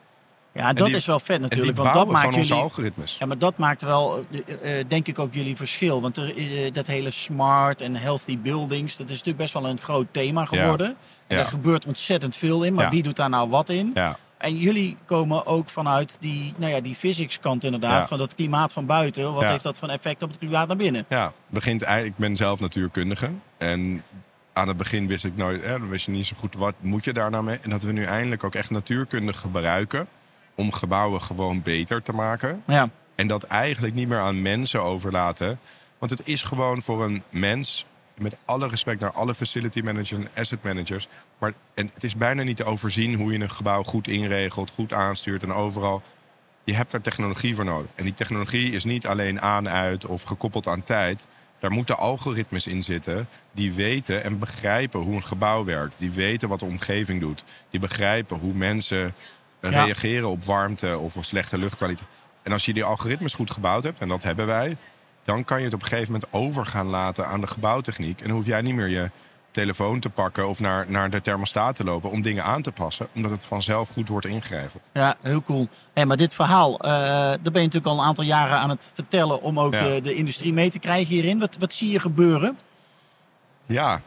Ja, 0.55 0.73
dat 0.73 0.87
die- 0.87 0.97
is 0.97 1.07
wel 1.07 1.21
vet 1.21 1.41
natuurlijk. 1.41 1.77
Want 1.77 1.95
dat 1.95 2.09
maakt 2.11 2.35
jullie. 2.35 2.53
algoritmes. 2.53 3.17
Ja, 3.19 3.27
maar 3.27 3.39
dat 3.39 3.57
maakt 3.59 3.83
wel, 3.83 4.25
eh, 4.47 4.79
eh, 4.79 4.85
denk 4.89 5.09
ik, 5.09 5.19
ook 5.19 5.35
jullie 5.35 5.57
verschil. 5.57 6.01
Want 6.01 6.17
er, 6.17 6.37
eh, 6.37 6.73
dat 6.73 6.87
hele 6.87 7.11
smart 7.11 7.81
en 7.81 7.97
healthy 7.97 8.39
buildings, 8.39 8.97
dat 8.97 9.07
is 9.07 9.13
natuurlijk 9.13 9.39
best 9.39 9.53
wel 9.53 9.67
een 9.69 9.81
groot 9.81 10.07
thema 10.11 10.45
geworden. 10.45 10.87
En 10.87 10.97
Ja. 11.27 11.37
daar 11.37 11.47
gebeurt 11.47 11.87
ontzettend 11.87 12.37
veel 12.37 12.63
in. 12.63 12.75
Maar 12.75 12.85
Ja. 12.85 12.91
wie 12.91 13.03
doet 13.03 13.17
daar 13.17 13.29
nou 13.29 13.49
wat 13.51 13.69
in? 13.69 13.97
En 14.39 14.57
jullie 14.57 14.97
komen 15.07 15.47
ook 15.47 15.69
vanuit 15.69 16.17
die, 16.21 16.55
nou 16.57 16.73
ja, 16.73 16.81
die 16.81 16.95
physics 16.95 17.41
kant 17.41 17.65
inderdaad. 17.65 18.09
Van 18.09 18.19
dat 18.19 18.35
klimaat 18.35 18.73
van 18.73 18.87
buiten. 18.87 19.33
Wat 19.33 19.45
heeft 19.45 19.63
dat 19.63 19.79
van 19.79 19.91
effect 19.91 20.23
op 20.23 20.29
het 20.29 20.39
klimaat 20.39 20.69
naar 20.69 20.77
binnen? 20.77 21.05
ja, 21.09 21.33
begint 21.47 21.83
eigenlijk... 21.83 22.15
Ik 22.19 22.21
ben 22.27 22.37
zelf 22.37 22.61
natuurkundige. 22.61 23.31
En 23.59 24.03
aan 24.53 24.69
het 24.69 24.77
begin 24.77 25.07
wist 25.07 25.25
ik 25.25 25.37
nooit... 25.37 25.63
Dan 25.65 25.89
wist 25.89 26.07
je 26.07 26.13
niet 26.13 26.27
zo 26.27 26.37
goed 26.39 26.55
wat 26.55 26.75
moet 26.81 27.05
je 27.05 27.13
daar 27.13 27.31
nou 27.31 27.45
mee. 27.45 27.59
En 27.63 27.71
dat 27.71 27.83
we 27.83 27.93
nu 27.93 28.05
eindelijk 28.05 28.45
ook 28.45 28.55
echt 28.55 28.71
natuurkunde 28.71 29.33
gebruiken... 29.33 30.07
om 30.55 30.73
gebouwen 30.73 31.23
gewoon 31.23 31.63
beter 31.63 32.03
te 32.03 32.13
maken. 32.13 32.63
Ja, 32.67 32.89
En 33.15 33.27
dat 33.27 33.43
eigenlijk 33.43 33.95
niet 33.95 34.09
meer 34.09 34.21
aan 34.21 34.43
mensen 34.43 34.83
overlaten. 34.83 35.59
Want 35.99 36.11
het 36.11 36.23
is 36.25 36.43
gewoon 36.43 36.83
voor 36.83 37.05
een 37.05 37.23
mens, 37.31 37.87
met 38.19 38.37
alle 38.45 38.69
respect 38.69 39.01
naar 39.01 39.13
alle 39.13 39.35
facility 39.35 39.81
managers 39.81 40.13
en 40.25 40.29
asset 40.37 40.63
managers. 40.63 41.09
Maar 41.39 41.53
en 41.75 41.87
het 41.95 42.05
is 42.05 42.17
bijna 42.17 42.43
niet 42.43 42.57
te 42.57 42.65
overzien 42.65 43.15
hoe 43.15 43.33
je 43.33 43.39
een 43.39 43.51
gebouw 43.51 43.83
goed 43.83 44.09
inregelt, 44.09 44.71
goed 44.71 44.93
aanstuurt 44.93 45.43
en 45.43 45.53
overal. 45.53 46.03
Je 46.65 46.75
hebt 46.75 46.91
daar 46.91 47.01
technologie 47.01 47.55
voor 47.55 47.65
nodig. 47.65 47.91
En 47.95 48.05
die 48.05 48.15
technologie 48.15 48.73
is 48.73 48.85
niet 48.85 49.07
alleen 49.07 49.41
aan, 49.41 49.69
uit 49.69 50.07
of 50.07 50.23
gekoppeld 50.23 50.67
aan 50.67 50.85
tijd. 50.85 51.27
Daar 51.59 51.71
moeten 51.71 51.99
algoritmes 51.99 52.67
in 52.67 52.85
zitten 52.85 53.29
die 53.53 53.73
weten 53.73 54.25
en 54.25 54.39
begrijpen 54.39 55.01
hoe 55.01 55.15
een 55.15 55.25
gebouw 55.25 55.65
werkt. 55.65 55.99
Die 55.99 56.11
weten 56.11 56.49
wat 56.49 56.61
de 56.61 56.67
omgeving 56.67 57.21
doet. 57.21 57.45
Die 57.71 57.81
begrijpen 57.81 58.39
hoe 58.39 58.55
mensen 58.55 59.15
Ja. 59.71 59.85
reageren 59.85 60.29
op 60.29 60.45
warmte 60.45 60.99
of 60.99 61.17
op 61.17 61.25
slechte 61.25 61.59
luchtkwaliteit. 61.59 62.09
En 62.43 62.53
als 62.53 62.65
je 62.65 62.73
die 62.75 62.85
algoritmes 62.85 63.35
goed 63.35 63.51
gebouwd 63.51 63.83
hebt, 63.85 63.99
en 64.01 64.09
dat 64.09 64.23
hebben 64.23 64.47
wij, 64.47 64.77
dan 65.23 65.45
kan 65.45 65.59
je 65.59 65.65
het 65.65 65.75
op 65.75 65.83
een 65.83 65.89
gegeven 65.89 66.13
moment 66.13 66.33
over 66.33 66.67
gaan 66.67 66.87
laten 66.87 67.27
aan 67.27 67.41
de 67.41 67.47
gebouwtechniek. 67.47 68.21
En 68.21 68.27
dan 68.29 68.37
hoef 68.37 68.47
jij 68.47 68.63
niet 68.63 68.75
meer 68.75 68.89
je 68.89 69.11
telefoon 69.51 70.01
te 70.01 70.09
pakken 70.09 70.49
of 70.49 70.61
naar, 70.61 70.85
naar 70.89 71.11
de 71.11 71.21
thermostaat 71.21 71.77
te 71.77 71.85
lopen 71.85 72.11
om 72.11 72.23
dingen 72.23 72.45
aan 72.45 72.63
te 72.63 72.73
passen, 72.73 73.09
omdat 73.15 73.31
het 73.31 73.45
vanzelf 73.45 73.89
goed 73.89 74.09
wordt 74.09 74.27
ingeregeld. 74.27 74.91
ja 74.93 75.17
heel 75.23 75.43
cool. 75.43 75.69
Hey, 75.95 76.07
maar 76.07 76.17
dit 76.17 76.35
verhaal, 76.35 76.79
eh, 76.81 76.91
daar 76.91 77.39
ben 77.43 77.53
je 77.53 77.59
natuurlijk 77.69 77.87
al 77.87 77.99
een 77.99 78.05
aantal 78.07 78.25
jaren 78.25 78.57
aan 78.59 78.71
het 78.71 78.91
vertellen 78.95 79.43
om 79.43 79.61
ook 79.61 79.73
Ja. 79.73 79.87
eh, 79.89 80.03
de 80.03 80.15
industrie 80.15 80.53
mee 80.53 80.71
te 80.71 80.79
krijgen 80.79 81.15
hierin. 81.15 81.39
Wat, 81.39 81.57
wat 81.59 81.75
zie 81.75 81.91
je 81.91 82.01
gebeuren? 82.01 82.59
Ja, 83.67 84.01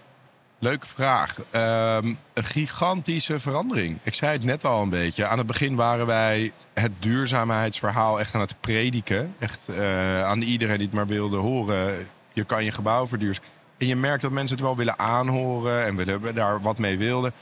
leuke 0.60 0.88
vraag. 0.88 1.42
Ehm, 1.52 2.14
een 2.34 2.44
gigantische 2.44 3.40
verandering. 3.40 4.00
Ik 4.04 4.14
zei 4.14 4.32
het 4.32 4.44
net 4.44 4.66
al 4.66 4.82
een 4.82 4.90
beetje. 4.90 5.26
Aan 5.28 5.38
het 5.38 5.48
begin 5.48 5.76
waren 5.76 6.06
wij 6.06 6.52
het 6.74 6.92
duurzaamheidsverhaal 7.00 8.20
echt 8.20 8.36
aan 8.36 8.42
het 8.42 8.56
prediken. 8.60 9.36
Echt 9.40 9.70
eh, 9.70 10.24
aan 10.24 10.42
iedereen 10.42 10.78
die 10.78 10.88
het 10.88 10.96
maar 10.96 11.08
wilde 11.08 11.38
horen. 11.38 12.08
Je 12.34 12.44
kan 12.44 12.64
je 12.64 12.72
gebouw 12.72 13.08
verduurzamen. 13.08 13.50
En 13.78 13.88
je 13.88 13.96
merkt 13.96 14.22
dat 14.22 14.32
mensen 14.32 14.56
het 14.56 14.66
wel 14.66 14.76
willen 14.76 15.00
aanhoren 15.00 15.86
en 15.86 15.96
willen 15.96 16.36
daar 16.36 16.62
wat 16.62 16.78
mee 16.78 16.98
wilden. 16.98 17.34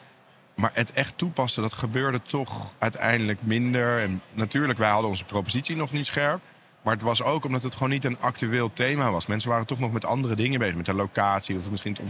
Maar 0.55 0.71
het 0.73 0.93
echt 0.93 1.17
toepassen, 1.17 1.61
dat 1.61 1.73
gebeurde 1.73 2.21
toch 2.21 2.73
uiteindelijk 2.77 3.39
minder. 3.41 3.99
En 3.99 4.21
natuurlijk, 4.31 4.79
wij 4.79 4.89
hadden 4.89 5.09
onze 5.09 5.25
propositie 5.25 5.75
nog 5.75 5.91
niet 5.91 6.05
scherp. 6.05 6.41
Maar 6.81 6.93
het 6.93 7.03
was 7.03 7.23
ook 7.23 7.45
omdat 7.45 7.63
het 7.63 7.73
gewoon 7.73 7.89
niet 7.89 8.05
een 8.05 8.19
actueel 8.19 8.73
thema 8.73 9.11
was. 9.11 9.25
Mensen 9.25 9.49
waren 9.49 9.65
toch 9.65 9.79
nog 9.79 9.91
met 9.91 10.05
andere 10.05 10.35
dingen 10.35 10.59
bezig. 10.59 10.75
Met 10.75 10.85
de 10.85 10.93
locatie 10.93 11.57
of 11.57 11.69
misschien... 11.69 11.93
het 11.93 12.01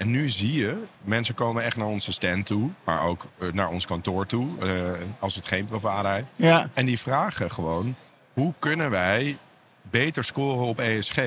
En 0.00 0.10
nu 0.10 0.28
zie 0.28 0.52
je, 0.52 0.82
mensen 1.02 1.34
komen 1.34 1.62
echt 1.64 1.76
naar 1.76 1.86
onze 1.86 2.12
stand 2.12 2.46
toe. 2.46 2.70
Maar 2.84 3.02
ook 3.04 3.26
eh, 3.38 3.48
naar 3.52 3.68
ons 3.68 3.86
kantoor 3.86 4.26
toe. 4.26 4.48
eh, 4.60 4.90
als 5.18 5.34
het 5.34 5.46
geen 5.46 5.64
Provada. 5.64 6.20
Ja, 6.36 6.70
En 6.74 6.86
die 6.86 6.98
vragen 7.00 7.50
gewoon, 7.50 7.94
hoe 8.32 8.54
kunnen 8.58 8.90
wij 8.90 9.36
beter 9.90 10.24
scoren 10.24 10.66
op 10.66 10.78
ESG? 10.78 11.18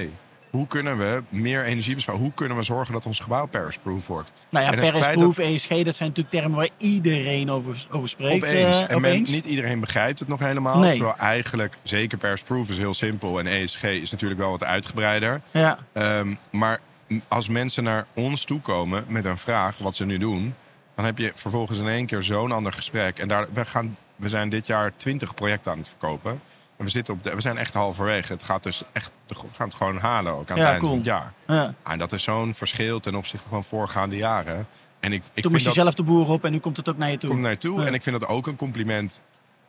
Hoe 0.50 0.68
kunnen 0.68 0.98
we 0.98 1.24
meer 1.30 1.63
energie 1.65 1.96
besparen? 1.96 2.22
Hoe 2.22 2.32
kunnen 2.34 2.58
we 2.58 2.63
zorgen 2.63 2.94
dat 2.94 3.06
ons 3.06 3.20
gebouw 3.20 3.46
Paris-proof 3.46 4.08
wordt? 4.08 4.32
nou 4.50 4.65
ja, 4.65 4.72
En 4.72 4.77
het 4.77 4.88
Paris 4.88 5.06
feit 5.06 5.18
Proof, 5.18 5.38
ESG, 5.38 5.68
dat 5.70 5.96
zijn 5.96 6.10
natuurlijk 6.10 6.30
termen 6.30 6.58
waar 6.58 6.70
iedereen 6.77 7.50
over, 7.51 7.88
over 7.92 8.10
spreekt. 8.10 8.46
Opeens. 8.46 8.75
eh, 8.80 8.92
en 8.92 9.01
men- 9.01 9.22
niet 9.22 9.46
iedereen 9.46 9.80
begrijpt 9.80 10.20
het 10.20 10.27
nog 10.27 10.39
helemaal. 10.39 10.80
Nee. 10.80 10.92
Terwijl 10.96 11.18
eigenlijk, 11.18 11.77
zeker 11.84 12.18
Paris-proof 12.18 12.70
is 12.70 12.77
heel 12.77 12.94
simpel. 12.94 13.39
En 13.39 13.48
ESG 13.48 13.84
is 13.84 14.12
natuurlijk 14.12 14.39
wel 14.39 14.50
wat 14.51 14.63
uitgebreider. 14.63 15.42
Ja, 15.51 15.77
Ehm, 15.94 16.36
maar 16.51 16.80
als 17.27 17.48
mensen 17.48 17.84
naar 17.84 18.05
ons 18.13 18.43
toe 18.43 18.60
komen 18.60 19.05
met 19.08 19.25
een 19.25 19.38
vraag, 19.38 19.77
wat 19.77 19.96
ze 19.96 20.05
nu 20.05 20.17
doen... 20.17 20.55
dan 20.96 21.05
heb 21.05 21.17
je 21.17 21.32
vervolgens 21.36 21.79
in 21.79 21.88
één 21.88 22.05
keer 22.05 22.24
zo'n 22.24 22.51
ander 22.51 22.72
gesprek. 22.74 23.20
En 23.20 23.27
daar, 23.27 23.48
we, 23.53 23.65
gaan, 23.65 23.98
we 24.15 24.29
zijn 24.29 24.50
dit 24.50 24.67
jaar 24.67 24.93
20 24.98 25.34
projecten 25.34 25.72
aan 25.72 25.77
het 25.77 25.88
verkopen. 25.88 26.41
En 26.77 26.86
we, 26.86 26.89
zitten 26.89 27.13
op 27.13 27.24
de, 27.24 27.36
we 27.36 27.41
zijn 27.41 27.58
echt 27.58 27.74
halverwege. 27.74 28.34
Het 28.34 28.43
gaat 28.43 28.63
dus 28.63 28.84
echt, 28.91 29.12
we 29.27 29.36
gaan 29.51 29.67
het 29.67 29.75
gewoon 29.75 29.98
halen 29.98 30.34
ook 30.34 30.51
aan 30.51 30.58
Ja, 30.58 30.62
het 30.63 30.72
eind 30.72 30.79
cool. 30.79 30.89
van 30.89 30.98
het 30.98 31.08
jaar. 31.08 31.34
ja. 31.48 31.74
En 31.84 31.98
dat 31.98 32.12
is 32.12 32.24
zo'n 32.24 32.53
verschil 32.53 33.00
ten 33.00 33.15
opzichte 33.15 33.48
van 33.48 33.63
voorgaande 33.63 34.15
jaren. 34.17 34.67
En 35.00 35.13
ik, 35.13 35.24
ik 35.34 35.43
Toen 35.43 35.51
moest 35.51 35.63
je 35.63 35.70
dat 35.70 35.77
zelf 35.77 35.93
de 35.93 36.03
boer 36.03 36.29
op 36.29 36.46
en 36.46 36.51
nu 36.51 36.60
komt 36.60 36.77
het 36.77 36.89
ook 36.89 36.98
naar 36.98 37.12
je 37.12 37.17
toe. 37.17 37.29
komt 37.29 37.41
naar 37.41 37.51
je 37.51 37.58
toe. 37.58 37.79
Ja. 37.79 37.86
En 37.88 37.93
ik 37.93 38.03
vind 38.03 38.20
dat 38.20 38.29
ook 38.29 38.48
een 38.48 38.55
compliment, 38.55 39.22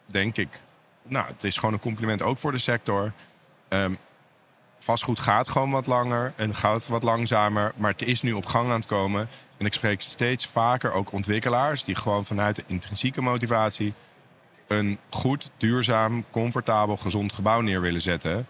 denk 0.07 0.37
ik. 0.37 0.63
Nou, 1.03 1.27
het 1.27 1.45
is 1.45 1.57
gewoon 1.57 1.75
een 1.75 1.81
compliment 1.81 2.23
ook 2.23 2.39
voor 2.39 2.53
de 2.53 2.59
sector. 2.59 3.13
Ehm, 3.69 3.93
vastgoed 4.85 5.21
gaat 5.21 5.49
gewoon 5.49 5.71
wat 5.71 5.87
langer 5.87 6.33
en 6.37 6.55
gaat 6.55 6.87
wat 6.87 7.03
langzamer. 7.03 7.73
Maar 7.76 7.91
het 7.91 8.03
is 8.03 8.23
nu 8.23 8.33
op 8.33 8.47
gang 8.47 8.69
aan 8.69 8.81
het 8.81 8.87
komen. 8.87 9.29
En 9.57 9.67
ik 9.67 9.73
spreek 9.73 10.00
steeds 10.00 10.47
vaker 10.47 10.93
ook 10.93 11.12
ontwikkelaars... 11.12 11.85
die 11.85 11.95
gewoon 11.95 12.25
vanuit 12.25 12.57
de 12.57 12.64
intrinsieke 12.67 13.23
motivatie... 13.23 13.95
een 14.69 14.99
goed, 15.11 15.50
duurzaam, 15.57 16.25
comfortabel, 16.31 16.97
gezond 16.97 17.33
gebouw 17.33 17.61
neer 17.61 17.81
willen 17.81 18.03
zetten. 18.03 18.47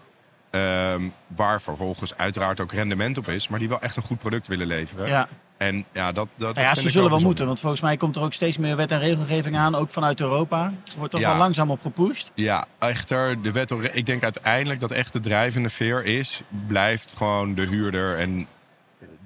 ehm, 0.49 1.09
waar 1.27 1.61
vervolgens 1.61 2.17
uiteraard 2.17 2.59
ook 2.59 2.71
rendement 2.71 3.17
op 3.17 3.27
is, 3.27 3.47
maar 3.47 3.59
die 3.59 3.69
wel 3.69 3.81
echt 3.81 3.95
een 3.95 4.03
goed 4.03 4.19
product 4.19 4.47
willen 4.47 4.67
leveren. 4.67 5.07
Ja. 5.07 5.27
En 5.57 5.85
ja, 5.93 6.11
dat, 6.11 6.27
dat 6.35 6.55
Nou 6.55 6.67
ja, 6.67 6.75
ze 6.75 6.89
zullen 6.89 7.09
wel 7.09 7.19
moeten, 7.19 7.45
want 7.45 7.59
volgens 7.59 7.81
mij 7.81 7.97
komt 7.97 8.15
er 8.15 8.21
ook 8.21 8.33
steeds 8.33 8.57
meer 8.57 8.75
wet 8.75 8.91
en 8.91 8.99
regelgeving 8.99 9.55
aan, 9.57 9.75
ook 9.75 9.89
vanuit 9.89 10.19
Europa. 10.19 10.63
Er 10.65 10.97
wordt 10.97 11.11
toch 11.11 11.21
Ja. 11.21 11.27
wel 11.29 11.37
langzaam 11.37 11.69
op 11.71 11.81
gepusht. 11.81 12.31
Ja, 12.33 12.65
echter, 12.79 13.41
de 13.41 13.51
wet, 13.51 13.71
ik 13.91 14.05
denk 14.05 14.23
uiteindelijk 14.23 14.79
dat 14.79 14.91
echt 14.91 15.13
de 15.13 15.19
drijvende 15.19 15.69
veer 15.69 16.03
is, 16.05 16.41
blijft 16.67 17.13
gewoon 17.17 17.55
de 17.55 17.65
huurder 17.67 18.17
en 18.19 18.47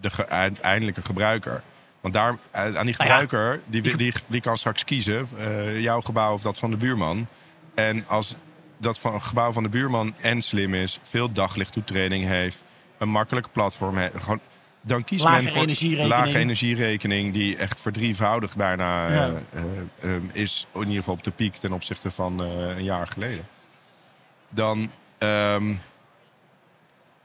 de 0.01 0.09
ge- 0.09 0.29
uiteindelijke 0.29 1.01
gebruiker. 1.01 1.61
Want 2.01 2.13
daar, 2.13 2.35
aan 2.51 2.71
die 2.71 2.73
Nou 2.73 2.85
ja, 2.85 2.91
gebruiker, 2.93 3.61
die, 3.65 3.97
die, 3.97 4.13
die 4.27 4.41
kan 4.41 4.57
straks 4.57 4.83
kiezen, 4.83 5.27
eh, 5.37 5.79
jouw 5.81 6.01
gebouw 6.01 6.33
of 6.33 6.41
dat 6.41 6.59
van 6.59 6.69
de 6.71 6.77
buurman. 6.77 7.27
En 7.75 8.03
als 8.07 8.35
dat 8.77 8.99
van, 8.99 9.21
gebouw 9.21 9.51
van 9.51 9.63
de 9.63 9.69
buurman 9.69 10.13
en 10.21 10.41
slim 10.41 10.73
is, 10.73 10.99
veel 11.03 11.31
daglichttoetreding 11.31 12.25
heeft, 12.25 12.65
een 12.97 13.09
makkelijke 13.09 13.49
platform 13.49 13.97
heeft, 13.97 14.13
gewoon, 14.23 14.39
dan 14.81 15.03
kiest 15.03 15.23
Lagere 15.23 15.43
men 15.43 15.51
voor 15.51 15.61
energierekening. 15.61 16.09
lage 16.25 16.37
energierekening, 16.39 17.33
die 17.33 17.55
echt 17.57 17.81
verdrievoudigd 17.81 18.55
bijna 18.55 19.07
eh, 19.07 19.15
Ja. 19.15 19.31
eh, 20.01 20.15
eh, 20.15 20.21
is, 20.33 20.67
in 20.73 20.79
ieder 20.79 20.95
geval 20.95 21.13
op 21.13 21.23
de 21.23 21.31
piek 21.31 21.55
ten 21.55 21.71
opzichte 21.73 22.11
van 22.11 22.43
eh, 22.43 22.77
een 22.77 22.83
jaar 22.83 23.07
geleden. 23.07 23.47
Dan, 24.49 24.91
ehm, 25.17 25.69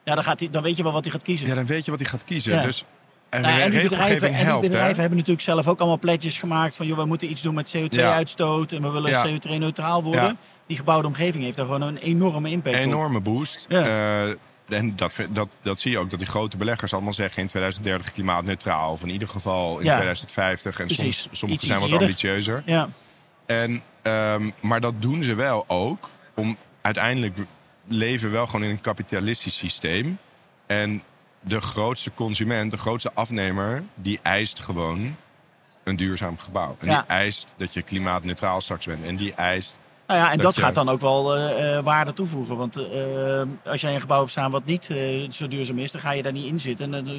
Ja, 0.05 0.15
dan, 0.15 0.25
gaat 0.25 0.41
hij, 0.41 0.51
dan 0.51 0.63
weet 0.63 0.77
je 0.77 0.83
wel 0.83 0.93
wat 0.93 1.03
hij 1.05 1.13
gaat 1.13 1.23
kiezen. 1.23 1.47
ja, 1.49 1.55
dan 1.55 1.67
weet 1.67 1.85
je 1.85 1.91
wat 1.91 2.01
hij 2.01 2.09
gaat 2.09 2.25
kiezen. 2.25 2.53
Ja. 2.53 2.63
Dus 2.63 2.85
en 3.29 3.41
Nou 3.43 3.61
en 3.61 3.71
die 3.71 3.81
bedrijven, 3.83 4.29
en 4.29 4.35
die 4.35 4.43
helpt, 4.45 4.63
hè? 4.63 4.69
bedrijven 4.69 5.01
hebben 5.01 5.17
natuurlijk 5.19 5.45
zelf 5.45 5.69
ook 5.69 5.79
allemaal 5.79 5.99
pletjes 5.99 6.39
gemaakt 6.39 6.77
van... 6.77 6.87
joh, 6.87 6.97
we 6.99 7.05
moeten 7.05 7.31
iets 7.31 7.43
doen 7.43 7.55
met 7.55 7.77
CO2-uitstoot 7.77 8.73
en 8.73 8.83
we 8.83 8.91
willen 8.91 9.11
Ja. 9.11 9.27
CO2-neutraal 9.27 10.03
worden. 10.03 10.23
Ja. 10.23 10.37
Die 10.67 10.77
gebouwde 10.77 11.07
omgeving 11.07 11.45
heeft 11.45 11.57
daar 11.57 11.67
gewoon 11.67 11.83
een 11.83 11.97
enorme 11.97 12.51
impact 12.51 12.77
op. 12.77 12.83
enorme 12.83 13.21
boost. 13.21 13.67
Ja. 13.69 14.35
En 14.69 14.97
dat, 14.97 15.13
dat, 15.31 15.49
dat 15.61 15.81
zie 15.81 15.91
je 15.91 15.99
ook, 15.99 16.11
dat 16.11 16.19
die 16.19 16.29
grote 16.29 16.57
beleggers 16.57 16.93
allemaal 16.93 17.13
zeggen 17.13 17.43
in 17.43 17.49
2030 17.49 18.13
klimaatneutraal. 18.13 18.91
Of 18.93 19.03
in 19.03 19.11
ieder 19.11 19.29
geval 19.29 19.79
in 19.79 19.85
Ja. 19.85 19.93
2050. 19.95 20.81
En 20.81 20.87
Precies. 20.87 21.21
soms, 21.23 21.39
sommige 21.39 21.61
Iets- 21.61 21.67
zijn 21.69 21.81
wat 21.81 21.91
eerder. 21.91 22.07
ambitieuzer. 22.07 22.63
Ja, 22.67 22.89
En, 23.47 23.83
ehm, 24.03 24.51
maar 24.61 24.81
dat 24.81 25.03
doen 25.03 25.23
ze 25.25 25.35
wel 25.35 25.65
ook 25.69 26.11
om 26.35 26.57
uiteindelijk 26.83 27.39
leven 27.87 28.29
we 28.29 28.35
wel 28.35 28.47
gewoon 28.47 28.63
in 28.65 28.71
een 28.71 28.81
kapitalistisch 28.81 29.57
systeem. 29.57 30.19
En 30.67 31.03
de 31.41 31.61
grootste 31.61 32.11
consument, 32.15 32.71
de 32.71 32.77
grootste 32.77 33.13
afnemer, 33.15 33.83
die 33.95 34.19
eist 34.23 34.61
gewoon 34.61 35.17
een 35.85 35.97
duurzaam 35.97 36.39
gebouw. 36.39 36.77
En 36.81 36.87
Ja. 36.89 36.97
die 37.01 37.07
eist 37.09 37.55
dat 37.57 37.73
je 37.75 37.83
klimaatneutraal 37.83 38.61
straks 38.61 38.87
bent. 38.87 39.05
En 39.05 39.17
die 39.17 39.35
eist 39.35 39.79
nou 40.07 40.21
ja, 40.21 40.33
en 40.33 40.39
dat, 40.39 40.57
gaat 40.57 40.75
dan 40.75 40.89
ook 40.89 41.01
wel 41.01 41.37
eh, 41.37 41.77
eh, 41.77 41.85
waarde 41.85 42.13
toevoegen. 42.13 42.57
Want 42.57 42.77
eh, 42.77 43.43
als 43.65 43.81
jij 43.81 43.95
een 43.95 44.01
gebouw 44.01 44.19
hebt 44.19 44.31
staan 44.31 44.51
wat 44.51 44.65
niet 44.65 44.89
zo 45.31 45.49
duurzaam 45.49 45.79
is... 45.79 45.93
dan 45.93 46.01
ga 46.01 46.11
je 46.13 46.23
daar 46.23 46.33
niet 46.33 46.47
in 46.47 46.61
zitten. 46.61 46.95
En 46.95 47.05
dan 47.05 47.17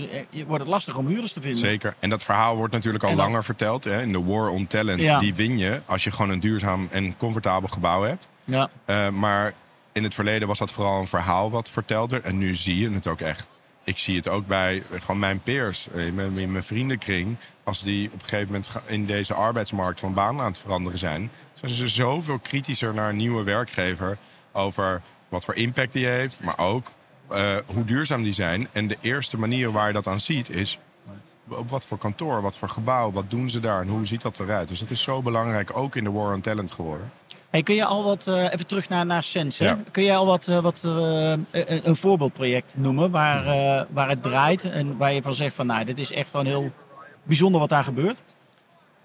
wordt 0.47 0.63
het 0.63 0.71
lastig 0.71 0.97
om 0.97 1.07
huurders 1.07 1.33
te 1.33 1.41
vinden. 1.41 1.59
Zeker. 1.59 1.95
En 1.99 2.09
dat 2.09 2.23
verhaal 2.23 2.55
wordt 2.55 2.73
natuurlijk 2.73 3.03
al 3.03 3.09
dan- 3.09 3.19
langer 3.19 3.43
verteld. 3.43 3.83
Hè? 3.83 4.01
In 4.01 4.11
de 4.11 4.23
War 4.23 4.49
on 4.49 4.67
Talent, 4.67 5.01
Ja. 5.01 5.19
die 5.19 5.35
win 5.35 5.57
je 5.57 5.81
als 5.85 6.03
je 6.03 6.11
gewoon 6.11 6.29
een 6.29 6.39
duurzaam 6.39 6.87
en 6.91 7.17
comfortabel 7.17 7.69
gebouw 7.69 8.03
hebt. 8.03 8.29
Ja. 8.43 8.69
Maar 9.11 9.53
in 9.93 10.03
het 10.03 10.13
verleden 10.13 10.47
was 10.47 10.57
dat 10.59 10.71
vooral 10.71 10.99
een 10.99 11.07
verhaal 11.07 11.51
wat 11.51 11.69
verteld 11.69 12.11
werd. 12.11 12.23
En 12.23 12.37
nu 12.37 12.53
zie 12.53 12.77
je 12.77 12.91
het 12.91 13.07
ook 13.07 13.21
echt. 13.21 13.47
Ik 13.85 13.97
zie 13.97 14.15
het 14.15 14.27
ook 14.27 14.47
bij 14.47 14.83
eh, 14.91 15.01
gewoon 15.01 15.19
mijn 15.19 15.41
peers, 15.41 15.87
eh, 15.89 16.07
in 16.07 16.15
mijn, 16.15 16.37
in 16.37 16.51
mijn 16.51 16.63
vriendenkring. 16.63 17.37
Als 17.63 17.81
die 17.83 18.07
op 18.07 18.13
een 18.13 18.27
gegeven 18.27 18.45
moment 18.45 18.69
in 18.85 19.05
deze 19.05 19.33
arbeidsmarkt 19.33 19.99
van 19.99 20.13
baan 20.13 20.39
aan 20.39 20.51
het 20.51 20.57
veranderen 20.57 20.99
zijn... 20.99 21.31
zijn 21.53 21.71
ze 21.71 21.87
zoveel 21.87 22.39
kritischer 22.39 22.93
naar 22.93 23.09
een 23.09 23.15
nieuwe 23.15 23.43
werkgever... 23.43 24.17
over 24.51 25.01
wat 25.29 25.45
voor 25.45 25.55
impact 25.55 25.93
die 25.93 26.05
heeft, 26.05 26.41
maar 26.41 26.57
ook 26.57 26.91
eh, 27.29 27.57
hoe 27.65 27.85
duurzaam 27.85 28.23
die 28.23 28.33
zijn. 28.33 28.67
En 28.71 28.87
de 28.87 28.97
eerste 29.01 29.37
manier 29.37 29.71
waar 29.71 29.87
je 29.87 29.93
dat 29.93 30.07
aan 30.07 30.19
ziet 30.19 30.49
is... 30.49 30.79
op 31.47 31.69
wat 31.69 31.85
voor 31.85 31.97
kantoor, 31.97 32.41
wat 32.41 32.57
voor 32.57 32.69
gebouw, 32.69 33.11
wat 33.11 33.29
doen 33.29 33.49
ze 33.49 33.59
daar 33.59 33.81
en 33.81 33.87
hoe 33.87 34.05
ziet 34.05 34.21
dat 34.21 34.39
eruit? 34.39 34.67
Dus 34.67 34.79
dat 34.79 34.89
is 34.89 35.01
zo 35.01 35.21
belangrijk, 35.21 35.77
ook 35.77 35.95
in 35.95 36.03
de 36.03 36.11
War 36.11 36.33
on 36.33 36.41
Talent 36.41 36.71
geworden. 36.71 37.11
Hey, 37.55 37.63
kun 37.63 37.75
je 37.75 37.85
al 37.85 38.03
wat, 38.03 38.27
eh, 38.27 38.43
even 38.43 38.67
terug 38.67 38.89
naar, 38.89 39.05
naar 39.05 39.23
Sens, 39.23 39.59
hè? 39.59 39.65
Ja. 39.65 39.77
kun 39.91 40.03
je 40.03 40.13
al 40.13 40.25
wat, 40.25 40.47
eh, 40.47 40.59
wat 40.59 40.81
eh, 40.83 41.31
een, 41.83 41.95
voorbeeldproject 41.95 42.77
noemen 42.77 43.11
waar, 43.11 43.43
waar 43.89 44.09
het 44.09 44.23
draait 44.23 44.69
en 44.69 44.97
waar 44.97 45.13
je 45.13 45.21
van 45.21 45.35
zegt 45.35 45.55
van, 45.55 45.65
nou, 45.65 45.85
dit 45.85 45.99
is 45.99 46.11
echt 46.11 46.29
gewoon 46.29 46.45
heel 46.45 46.71
bijzonder 47.23 47.59
wat 47.59 47.69
daar 47.69 47.83
gebeurt? 47.83 48.21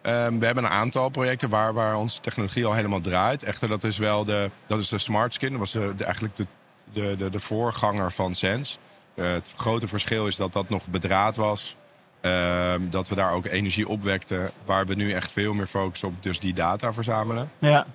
Ehm, 0.03 0.39
we 0.39 0.45
hebben 0.47 0.65
een 0.65 0.71
aantal 0.71 1.09
projecten 1.09 1.49
waar, 1.49 1.73
waar 1.73 1.97
onze 1.97 2.21
technologie 2.21 2.67
al 2.67 2.75
helemaal 2.75 3.01
draait. 3.01 3.43
Echter, 3.43 3.69
dat 3.69 3.85
is 3.85 3.99
wel 3.99 4.25
de, 4.25 4.51
dat 4.67 4.79
is 4.79 4.89
de 4.89 4.99
Smart 4.99 5.35
Skin. 5.35 5.51
Dat 5.51 5.59
was 5.59 5.73
de, 5.73 5.93
de- 5.97 6.05
eigenlijk 6.05 6.37
de, 6.37 6.47
de, 6.93 7.15
de, 7.17 7.31
de 7.31 7.41
voorganger 7.41 8.13
van 8.13 8.35
Sense. 8.35 8.77
Het 9.15 9.53
grote 9.57 9.89
verschil 9.89 10.27
is 10.27 10.37
dat 10.37 10.53
dat 10.53 10.69
nog 10.69 10.87
bedraad 10.87 11.37
was. 11.37 11.77
Ehm, 12.21 12.81
dat 12.91 13.09
we 13.09 13.15
daar 13.15 13.33
ook 13.33 13.47
energie 13.47 13.89
opwekten. 13.89 14.51
Waar 14.65 14.87
we 14.87 14.95
nu 14.95 15.13
echt 15.13 15.33
veel 15.33 15.55
meer 15.55 15.67
focussen 15.67 16.09
op 16.09 16.15
dus 16.23 16.41
die 16.41 16.55
data 16.55 16.93
verzamelen. 16.93 17.51
Ja, 17.59 17.87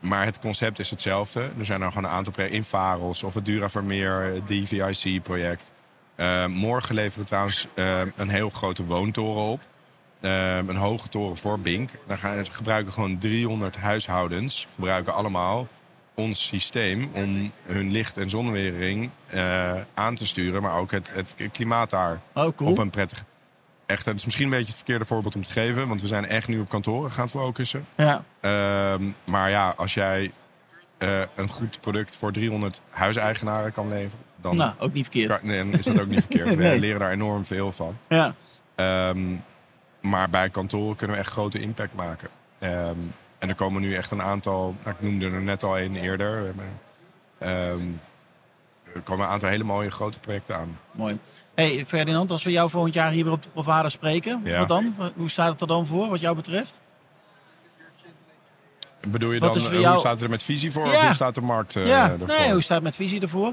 maar 0.00 0.24
het 0.24 0.38
concept 0.38 0.78
is 0.78 0.90
hetzelfde. 0.90 1.40
Er 1.58 1.64
zijn 1.64 1.82
er 1.82 1.88
gewoon 1.88 2.04
een 2.04 2.16
aantal 2.16 2.32
projecten 2.32 2.58
in 2.58 2.64
Faros 2.64 3.22
of 3.22 3.34
het 3.34 3.44
Dura 3.44 3.68
Vermeer, 3.68 4.20
het 4.20 4.46
DVIC-project. 4.46 5.72
Ehm, 6.16 6.50
morgen 6.50 6.94
leveren 6.94 7.20
we 7.20 7.26
trouwens 7.28 7.66
ehm, 7.74 8.08
een 8.16 8.28
heel 8.28 8.50
grote 8.50 8.84
woontoren 8.84 9.42
op. 9.42 9.60
Ehm, 10.20 10.68
een 10.68 10.76
hoge 10.76 11.08
toren 11.08 11.36
voor 11.36 11.58
Bink. 11.58 11.90
Dan 12.06 12.18
gaan, 12.18 12.46
gebruiken 12.46 12.92
gewoon 12.92 13.18
300 13.18 13.76
huishoudens, 13.76 14.66
gebruiken 14.74 15.14
allemaal 15.14 15.68
ons 16.14 16.46
systeem 16.46 17.10
om 17.12 17.52
hun 17.62 17.90
licht- 17.90 18.18
en 18.18 18.30
zonwering 18.30 19.10
eh, 19.26 19.72
aan 19.94 20.14
te 20.14 20.26
sturen. 20.26 20.62
Maar 20.62 20.78
ook 20.78 20.90
het, 20.90 21.12
het 21.14 21.34
klimaat 21.52 21.90
daar 21.90 22.20
oh 22.34 22.56
cool. 22.56 22.70
op 22.70 22.78
een 22.78 22.90
prettig... 22.90 23.24
Echt, 23.86 24.06
het 24.06 24.16
is 24.16 24.24
misschien 24.24 24.44
een 24.44 24.50
beetje 24.52 24.66
het 24.66 24.76
verkeerde 24.76 25.04
voorbeeld 25.04 25.34
om 25.34 25.42
te 25.42 25.50
geven. 25.50 25.88
Want 25.88 26.00
we 26.00 26.06
zijn 26.06 26.26
echt 26.26 26.48
nu 26.48 26.60
op 26.60 26.68
kantoren 26.68 27.10
gaan 27.10 27.28
focussen. 27.28 27.86
Ja, 27.96 28.24
Ehm, 28.40 29.02
maar 29.24 29.50
ja, 29.50 29.74
als 29.76 29.94
jij 29.94 30.30
eh, 30.98 31.20
een 31.34 31.48
goed 31.48 31.80
product 31.80 32.16
voor 32.16 32.32
300 32.32 32.80
huiseigenaren 32.90 33.72
kan 33.72 33.88
leveren, 33.88 34.24
dan, 34.36 34.56
nou, 34.56 34.72
ook 34.78 34.92
niet 34.92 35.02
verkeerd. 35.02 35.38
kan- 35.38 35.46
nee, 35.48 35.58
dan 35.58 35.72
is 35.78 35.84
dat 35.84 36.00
ook 36.00 36.06
niet 36.08 36.20
verkeerd. 36.30 36.54
We 36.54 36.78
leren 36.78 37.00
daar 37.00 37.10
enorm 37.12 37.44
veel 37.44 37.72
van. 37.72 37.96
Ja, 38.08 38.34
Ehm, 38.74 39.34
maar 40.00 40.30
bij 40.30 40.50
kantoren 40.50 40.96
kunnen 40.96 41.16
we 41.16 41.22
echt 41.22 41.32
grote 41.32 41.58
impact 41.60 41.94
maken. 41.94 42.28
Ehm, 42.58 42.96
en 43.38 43.48
er 43.48 43.54
komen 43.54 43.80
nu 43.82 43.94
echt 43.94 44.10
een 44.10 44.22
aantal, 44.22 44.76
nou, 44.84 44.96
ik 44.96 45.02
noemde 45.02 45.30
er 45.30 45.42
net 45.42 45.62
al 45.62 45.78
een 45.78 45.96
eerder. 45.96 46.54
Ehm, 47.38 47.80
er 48.94 49.00
komen 49.00 49.26
een 49.26 49.32
aantal 49.32 49.48
hele 49.48 49.64
mooie 49.64 49.90
grote 49.90 50.18
projecten 50.18 50.56
aan. 50.56 50.78
mooi. 50.92 51.18
Hey 51.54 51.84
Ferdinand, 51.86 52.30
als 52.30 52.42
we 52.44 52.50
jou 52.50 52.70
volgend 52.70 52.94
jaar 52.94 53.10
hier 53.10 53.24
weer 53.24 53.32
op 53.32 53.42
de 53.42 53.48
Provada 53.48 53.88
spreken, 53.88 54.40
Ja. 54.44 54.58
wat 54.58 54.68
dan? 54.68 54.94
Hoe 55.16 55.30
staat 55.30 55.52
het 55.52 55.60
er 55.60 55.66
dan 55.66 55.86
voor, 55.86 56.08
wat 56.08 56.20
jou 56.20 56.36
betreft? 56.36 56.80
Bedoel 59.08 59.32
je 59.32 59.40
dan, 59.40 59.54
eh, 59.56 59.62
jou- 59.72 59.86
hoe 59.86 59.98
staat 59.98 60.12
het 60.12 60.22
er 60.22 60.30
met 60.30 60.42
visie 60.42 60.72
voor? 60.72 60.86
Of 60.86 61.00
hoe 61.00 61.12
staat 61.12 61.34
de 61.34 61.40
markt 61.40 61.76
eh, 61.76 61.86
ja, 61.86 62.10
ervoor? 62.10 62.26
nee, 62.26 62.52
hoe 62.52 62.62
staat 62.62 62.74
het 62.76 62.84
met 62.84 62.96
visie 62.96 63.20
ervoor? 63.20 63.52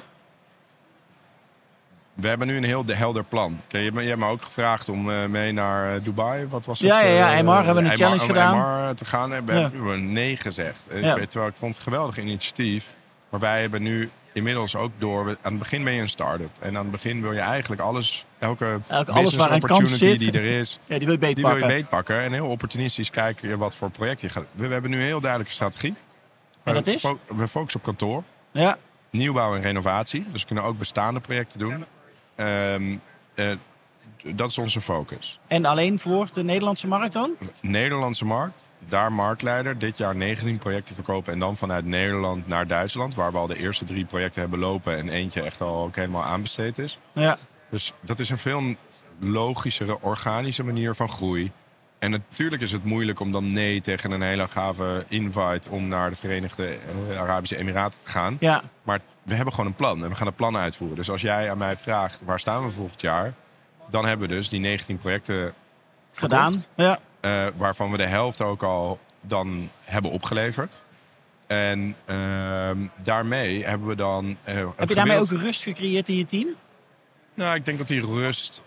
We 2.14 2.28
hebben 2.28 2.48
nu 2.48 2.58
een 2.58 2.64
heel 2.64 2.86
de- 2.86 2.96
helder 2.96 3.24
plan. 3.24 3.62
Kijk, 3.68 3.72
je, 3.72 3.78
hebt 3.80 3.94
me- 3.96 4.02
je 4.02 4.08
hebt 4.08 4.20
me 4.22 4.28
ook 4.28 4.42
gevraagd 4.44 4.90
om 4.90 5.10
eh, 5.10 5.26
mee 5.26 5.52
naar 5.52 6.04
Dubai. 6.04 6.48
Wat 6.48 6.66
was 6.66 6.80
het? 6.80 6.88
Ja, 6.88 7.02
ja, 7.02 7.34
ja, 7.34 7.42
MR 7.44 7.64
hebben 7.66 7.84
we 7.84 7.90
een 7.90 7.98
challenge 7.98 8.22
om 8.22 8.28
gedaan. 8.28 8.88
MR 8.88 8.96
te 8.96 9.06
gaan. 9.06 9.34
En 9.34 9.46
we 9.46 9.54
Ja. 9.54 9.60
hebben 9.60 10.12
nee 10.14 10.36
gezegd. 10.38 10.84
Terwijl 10.86 11.48
ik 11.48 11.56
vond 11.56 11.76
het 11.76 11.76
een 11.76 11.92
geweldig 11.92 12.18
initiatief. 12.18 12.94
Maar 13.32 13.40
wij 13.40 13.62
hebben 13.62 13.82
nu 13.82 14.10
inmiddels 14.34 14.76
ook 14.76 14.92
door... 14.98 15.26
we- 15.26 15.38
Aan 15.42 15.52
het 15.52 15.60
begin 15.60 15.84
ben 15.84 15.94
je 15.94 16.02
een 16.02 16.10
start-up. 16.10 16.50
En 16.60 16.78
aan 16.78 16.82
het 16.84 16.92
begin 16.92 17.22
wil 17.22 17.34
je 17.34 17.40
eigenlijk 17.40 17.82
alles... 17.82 18.26
Elke, 18.40 18.80
alles 18.88 19.06
business 19.06 19.36
waar 19.36 19.52
een 19.52 19.60
kans 19.60 19.80
opportunity 19.80 20.06
zit. 20.06 20.20
die 20.20 20.42
er 20.42 20.60
is... 20.60 20.80
Ja, 20.86 20.98
die 20.98 21.08
wil 21.08 21.18
je 21.20 21.34
Die 21.36 21.44
wil 21.44 21.46
je 21.46 21.60
beetpakken. 21.60 21.68
beetpakken. 21.68 22.20
En 22.22 22.34
heel 22.34 22.48
opportunistisch 22.48 23.10
kijken 23.10 23.58
wat 23.58 23.76
voor 23.76 23.90
project 23.92 24.22
je 24.22 24.30
gaat... 24.30 24.44
We, 24.52 24.68
we 24.68 24.74
hebben 24.74 24.92
nu 24.92 24.98
een 24.98 25.04
heel 25.06 25.20
duidelijke 25.22 25.54
strategie. 25.54 25.96
En 26.64 26.74
dat 26.74 26.86
We 26.86 26.94
is? 26.94 27.02
We 27.28 27.48
focussen 27.48 27.80
op 27.80 27.86
kantoor 27.86 28.24
Ja, 28.52 28.78
nieuwbouw 29.10 29.56
en 29.56 29.62
renovatie. 29.62 30.26
Dus 30.32 30.42
we 30.42 30.48
kunnen 30.48 30.64
ook 30.64 30.78
bestaande 30.78 31.20
projecten 31.20 31.60
doen. 31.60 31.86
Ehm, 32.36 32.96
eh, 33.36 33.52
dat 34.36 34.50
is 34.50 34.58
onze 34.58 34.82
focus. 34.82 35.40
en 35.48 35.66
alleen 35.66 36.00
voor 36.00 36.30
de 36.34 36.44
Nederlandse 36.44 36.88
markt 36.88 37.14
dan? 37.14 37.32
Nederlandse 37.62 38.26
markt, 38.26 38.70
daar 38.88 39.12
marktleider. 39.14 39.78
Dit 39.78 39.98
jaar 39.98 40.16
19 40.16 40.58
projecten 40.58 40.96
verkopen 40.96 41.34
en 41.34 41.40
dan 41.40 41.58
vanuit 41.58 41.86
Nederland 41.86 42.48
naar 42.48 42.68
Duitsland. 42.68 43.16
Waar 43.16 43.32
we 43.32 43.38
al 43.38 43.48
de 43.48 43.58
eerste 43.58 43.86
drie 43.86 44.06
projecten 44.06 44.42
hebben 44.42 44.60
lopen 44.60 44.98
en 44.98 45.10
eentje 45.10 45.42
echt 45.42 45.62
al 45.62 45.84
ook 45.84 45.96
helemaal 45.96 46.24
aanbesteed 46.24 46.78
is. 46.78 47.00
Ja, 47.14 47.38
Dus 47.70 47.94
dat 48.02 48.20
is 48.20 48.30
een 48.30 48.38
veel 48.38 48.62
logischere, 49.20 50.02
organische 50.02 50.64
manier 50.64 50.96
van 50.96 51.10
groei. 51.10 51.52
En 52.00 52.12
natuurlijk 52.12 52.62
is 52.62 52.72
het 52.72 52.84
moeilijk 52.84 53.20
om 53.20 53.32
dan 53.32 53.54
nee 53.54 53.82
tegen 53.82 54.12
een 54.12 54.22
hele 54.22 54.48
gave 54.48 55.06
invite 55.08 55.70
om 55.70 55.88
naar 55.88 56.10
de 56.10 56.16
Verenigde 56.16 56.78
eh, 57.10 57.20
Arabische 57.22 57.58
Emiraten 57.58 58.00
te 58.04 58.10
gaan. 58.10 58.38
ja, 58.40 58.62
Maar 58.84 59.00
we 59.24 59.36
hebben 59.36 59.54
gewoon 59.54 59.70
een 59.70 59.76
plan 59.76 60.04
en 60.04 60.10
we 60.10 60.16
gaan 60.16 60.28
het 60.28 60.36
plan 60.36 60.58
uitvoeren. 60.58 60.98
Dus 60.98 61.10
als 61.10 61.22
jij 61.22 61.52
aan 61.52 61.58
mij 61.58 61.78
vraagt 61.78 62.22
waar 62.26 62.40
staan 62.40 62.64
we 62.64 62.70
volgend 62.70 63.02
jaar, 63.02 63.34
dan 63.90 64.06
hebben 64.06 64.28
we 64.30 64.34
dus 64.36 64.50
die 64.50 64.60
19 64.60 64.98
projecten 64.98 65.54
gedaan. 66.14 66.64
Ja, 66.76 67.00
eh, 67.20 67.46
waarvan 67.58 67.92
we 67.92 67.98
de 67.98 68.06
helft 68.08 68.42
ook 68.42 68.64
al 68.64 69.00
dan 69.22 69.70
hebben 69.84 70.12
opgeleverd. 70.12 70.82
En 71.48 71.96
ehm, 72.06 72.78
daarmee 73.04 73.66
hebben 73.66 73.88
we 73.88 73.96
dan. 73.96 74.38
eh, 74.44 74.56
Heb 74.76 74.90
je 74.90 74.96
daarmee 74.96 75.20
ook 75.20 75.30
rust 75.32 75.62
gecreëerd 75.64 76.10
in 76.10 76.16
je 76.16 76.26
team? 76.26 76.48
Nou, 77.34 77.56
ik 77.56 77.66
denk 77.66 77.78
dat 77.78 77.88
die 77.88 78.02
rust 78.06 78.62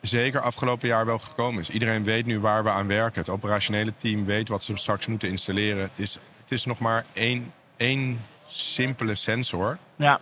zeker 0.00 0.40
afgelopen 0.40 0.88
jaar 0.88 1.06
wel 1.06 1.18
gekomen 1.18 1.60
is. 1.60 1.70
Iedereen 1.70 2.04
weet 2.04 2.26
nu 2.26 2.40
waar 2.40 2.64
we 2.64 2.70
aan 2.70 2.86
werken. 2.86 3.20
Het 3.20 3.28
operationele 3.30 3.92
team 3.96 4.24
weet 4.24 4.48
wat 4.48 4.62
ze 4.62 4.76
straks 4.76 5.06
moeten 5.06 5.28
installeren. 5.28 5.82
Het 5.82 5.98
is, 5.98 6.18
het 6.42 6.52
is 6.52 6.64
nog 6.64 6.78
maar 6.78 7.04
één, 7.12 7.52
één 7.76 8.20
simpele 8.48 9.14
sensor 9.14 9.78
Ja, 9.96 10.20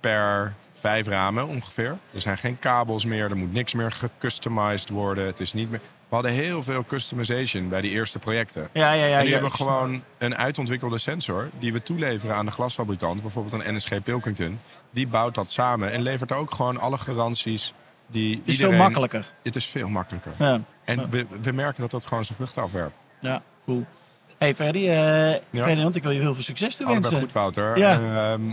per 0.00 0.54
vijf 0.86 1.06
ramen 1.06 1.46
ongeveer. 1.46 1.98
Er 2.14 2.20
zijn 2.20 2.38
geen 2.38 2.58
kabels 2.58 3.04
meer, 3.04 3.30
er 3.30 3.36
moet 3.36 3.52
niks 3.52 3.74
meer 3.74 3.92
gecustomized 3.92 4.88
worden. 4.88 5.26
Het 5.26 5.40
is 5.40 5.52
niet 5.52 5.70
meer... 5.70 5.80
We 6.08 6.14
hadden 6.14 6.32
heel 6.32 6.62
veel 6.62 6.84
customization 6.84 7.68
bij 7.68 7.80
die 7.80 7.90
eerste 7.90 8.18
projecten. 8.18 8.68
ja, 8.72 8.92
ja. 8.92 9.04
ja 9.04 9.18
en 9.18 9.22
nu 9.22 9.28
ja, 9.28 9.32
hebben 9.32 9.52
gewoon 9.52 10.02
een 10.18 10.36
uitontwikkelde 10.36 10.98
sensor 10.98 11.48
die 11.58 11.72
we 11.72 11.82
toeleveren 11.82 12.36
aan 12.36 12.46
de 12.46 12.52
glasfabrikant, 12.52 13.22
bijvoorbeeld 13.22 13.64
een 13.64 13.74
NSG 13.74 14.02
Pilkington. 14.02 14.58
Die 14.90 15.08
bouwt 15.08 15.34
dat 15.34 15.50
samen 15.50 15.92
en 15.92 16.02
levert 16.02 16.32
ook 16.32 16.54
gewoon 16.54 16.80
alle 16.80 16.98
garanties 16.98 17.72
die 18.06 18.36
Het 18.36 18.40
is 18.44 18.52
iedereen... 18.52 18.72
veel 18.72 18.82
makkelijker. 18.82 19.32
Het 19.42 19.56
is 19.56 19.66
veel 19.66 19.88
makkelijker. 19.88 20.32
Ja, 20.38 20.60
En 20.84 21.10
we, 21.10 21.26
we 21.42 21.52
merken 21.52 21.80
dat 21.80 21.90
dat 21.90 22.06
gewoon 22.06 22.24
zijn 22.24 22.36
vruchten 22.36 22.62
afwerpt. 22.62 22.94
ja 23.20 23.42
cool. 23.64 23.86
Hey 24.38 24.48
eh 24.50 25.40
Ferdinand, 25.64 25.96
ik 25.96 26.02
wil 26.02 26.12
je 26.12 26.20
heel 26.20 26.34
veel 26.34 26.42
succes 26.42 26.76
Allebei 26.78 27.00
toewensen. 27.00 27.20
goed, 27.26 27.32
Wouter. 27.32 27.78
Ja. 27.78 28.00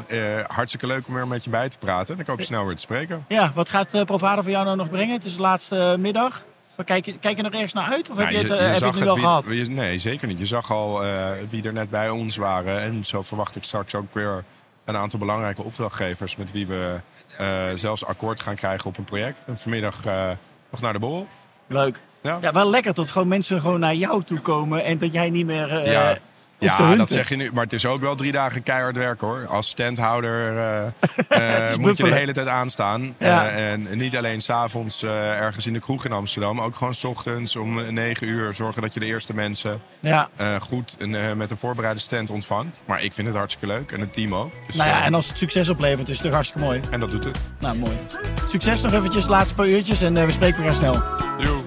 Eh, 0.07 0.19
hartstikke 0.47 0.87
leuk 0.87 1.07
om 1.07 1.13
weer 1.13 1.27
met 1.27 1.43
je 1.43 1.49
bij 1.49 1.69
te 1.69 1.77
praten. 1.77 2.15
En 2.15 2.21
ik 2.21 2.27
hoop 2.27 2.39
je 2.39 2.45
snel 2.45 2.65
weer 2.65 2.75
te 2.75 2.81
spreken. 2.81 3.25
Ja, 3.27 3.51
wat 3.55 3.69
gaat 3.69 3.95
uh, 3.95 4.01
Provada 4.03 4.41
voor 4.41 4.51
jou 4.51 4.65
nou 4.65 4.77
nog 4.77 4.89
brengen? 4.89 5.13
Het 5.13 5.25
is 5.25 5.35
de 5.35 5.41
laatste 5.41 5.79
eh, 5.91 5.97
middag. 5.97 6.43
Maar 6.75 6.85
Kijk, 6.85 7.05
je- 7.05 7.19
kijk 7.19 7.37
je 7.37 7.43
nog 7.43 7.51
ergens 7.51 7.73
naar 7.73 7.91
uit? 7.91 8.09
Of 8.09 8.17
heb 8.17 8.29
je 8.29 8.37
het, 8.37 8.51
eh, 8.51 8.57
heb 8.71 8.79
je 8.79 8.85
het 8.85 8.95
nu 8.95 9.03
wel 9.03 9.15
wie- 9.15 9.23
gehad? 9.23 9.45
nee, 9.69 9.99
zeker 9.99 10.27
niet. 10.27 10.39
Je 10.39 10.45
zag 10.45 10.71
al 10.71 11.03
eh, 11.03 11.29
wie 11.49 11.63
er 11.63 11.73
net 11.73 11.89
bij 11.89 12.09
ons 12.09 12.35
waren. 12.35 12.79
En 12.81 13.05
zo 13.05 13.21
verwacht 13.21 13.55
ik 13.55 13.63
straks 13.63 13.95
ook 13.95 14.13
weer 14.13 14.43
een 14.85 14.97
aantal 14.97 15.19
belangrijke 15.19 15.63
opdrachtgevers... 15.63 16.35
met 16.35 16.51
wie 16.51 16.67
we 16.67 16.95
eh, 17.37 17.47
zelfs 17.75 18.05
akkoord 18.05 18.39
gaan 18.41 18.55
krijgen 18.55 18.85
op 18.85 18.97
een 18.97 19.03
project. 19.03 19.43
En 19.47 19.57
vanmiddag 19.59 20.05
eh, 20.05 20.29
nog 20.71 20.81
naar 20.81 20.93
de 20.93 20.99
borrel. 20.99 21.27
Leuk. 21.73 21.99
Ja. 22.23 22.37
Ja, 22.41 22.51
wel 22.51 22.69
lekker 22.69 22.93
dat 22.93 23.09
gewoon 23.09 23.27
mensen 23.27 23.61
gewoon 23.61 23.79
naar 23.79 23.95
jou 23.95 24.23
toe 24.23 24.39
komen 24.39 24.83
en 24.83 24.97
dat 24.97 25.13
jij 25.13 25.29
niet 25.29 25.45
meer 25.45 25.69
eh 25.69 25.91
Ja. 25.91 26.17
Ja, 26.59 26.95
dat 26.95 27.11
zeg 27.11 27.29
je 27.29 27.35
nu. 27.35 27.49
Maar 27.53 27.63
het 27.63 27.73
is 27.73 27.85
ook 27.85 28.01
wel 28.01 28.15
drie 28.15 28.31
dagen 28.31 28.63
keihard 28.63 28.97
werken 28.97 29.27
hoor. 29.27 29.47
Als 29.47 29.69
standhouder 29.69 30.57
eh, 30.57 30.85
eh, 31.69 31.77
moet 31.77 31.97
je 31.97 32.03
de 32.03 32.13
hele 32.13 32.31
tijd 32.31 32.47
aanstaan. 32.47 33.15
Ja. 33.19 33.47
En 33.47 33.87
niet 33.97 34.17
alleen 34.17 34.41
s'avonds 34.41 35.03
uh, 35.03 35.39
ergens 35.39 35.65
in 35.65 35.73
de 35.73 35.79
kroeg 35.79 36.05
in 36.05 36.11
Amsterdam. 36.11 36.61
Ook 36.61 36.75
gewoon 36.75 36.93
's 36.93 37.03
ochtends 37.03 37.55
om 37.55 37.93
negen 37.93 38.27
uur 38.27 38.53
zorgen 38.53 38.81
dat 38.81 38.93
je 38.93 38.99
de 38.99 39.05
eerste 39.05 39.33
mensen 39.33 39.81
Ja. 39.99 40.29
uh, 40.41 40.47
goed 40.61 40.95
en, 40.99 41.13
uh, 41.13 41.33
met 41.33 41.51
een 41.51 41.57
voorbereide 41.57 41.99
stand 41.99 42.29
ontvangt. 42.31 42.81
Maar 42.85 43.03
ik 43.03 43.13
vind 43.13 43.27
het 43.27 43.35
hartstikke 43.37 43.73
leuk 43.75 43.91
en 43.91 43.99
het 43.99 44.13
team 44.13 44.35
ook. 44.35 44.51
Dus, 44.65 44.75
Nou 44.75 44.89
ja, 44.89 44.99
uh, 44.99 45.05
en 45.05 45.13
als 45.13 45.27
het 45.27 45.37
succes 45.37 45.69
oplevert, 45.69 46.09
is 46.09 46.15
het 46.15 46.25
toch 46.25 46.33
hartstikke 46.33 46.65
mooi. 46.67 46.81
en 46.91 46.99
dat 46.99 47.11
doet 47.11 47.23
het. 47.23 47.37
Nou, 47.59 47.77
mooi. 47.77 47.97
Succes 48.49 48.81
nog 48.81 48.93
eventjes 48.93 49.23
de 49.23 49.29
laatste 49.29 49.53
paar 49.53 49.67
uurtjes 49.67 50.01
en 50.01 50.15
uh, 50.15 50.25
we 50.25 50.31
spreken 50.31 50.57
elkaar 50.57 50.73
snel. 50.73 51.03
Doei. 51.37 51.62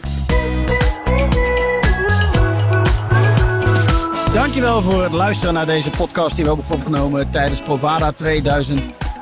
Dankjewel 4.57 4.91
voor 4.91 5.03
het 5.03 5.13
luisteren 5.13 5.55
naar 5.55 5.67
deze 5.67 5.91
podcast 5.91 6.37
die 6.37 6.45
we 6.45 6.51
hebben 6.51 6.71
opgenomen 6.79 7.31
tijdens 7.31 7.63
Provada 7.63 8.13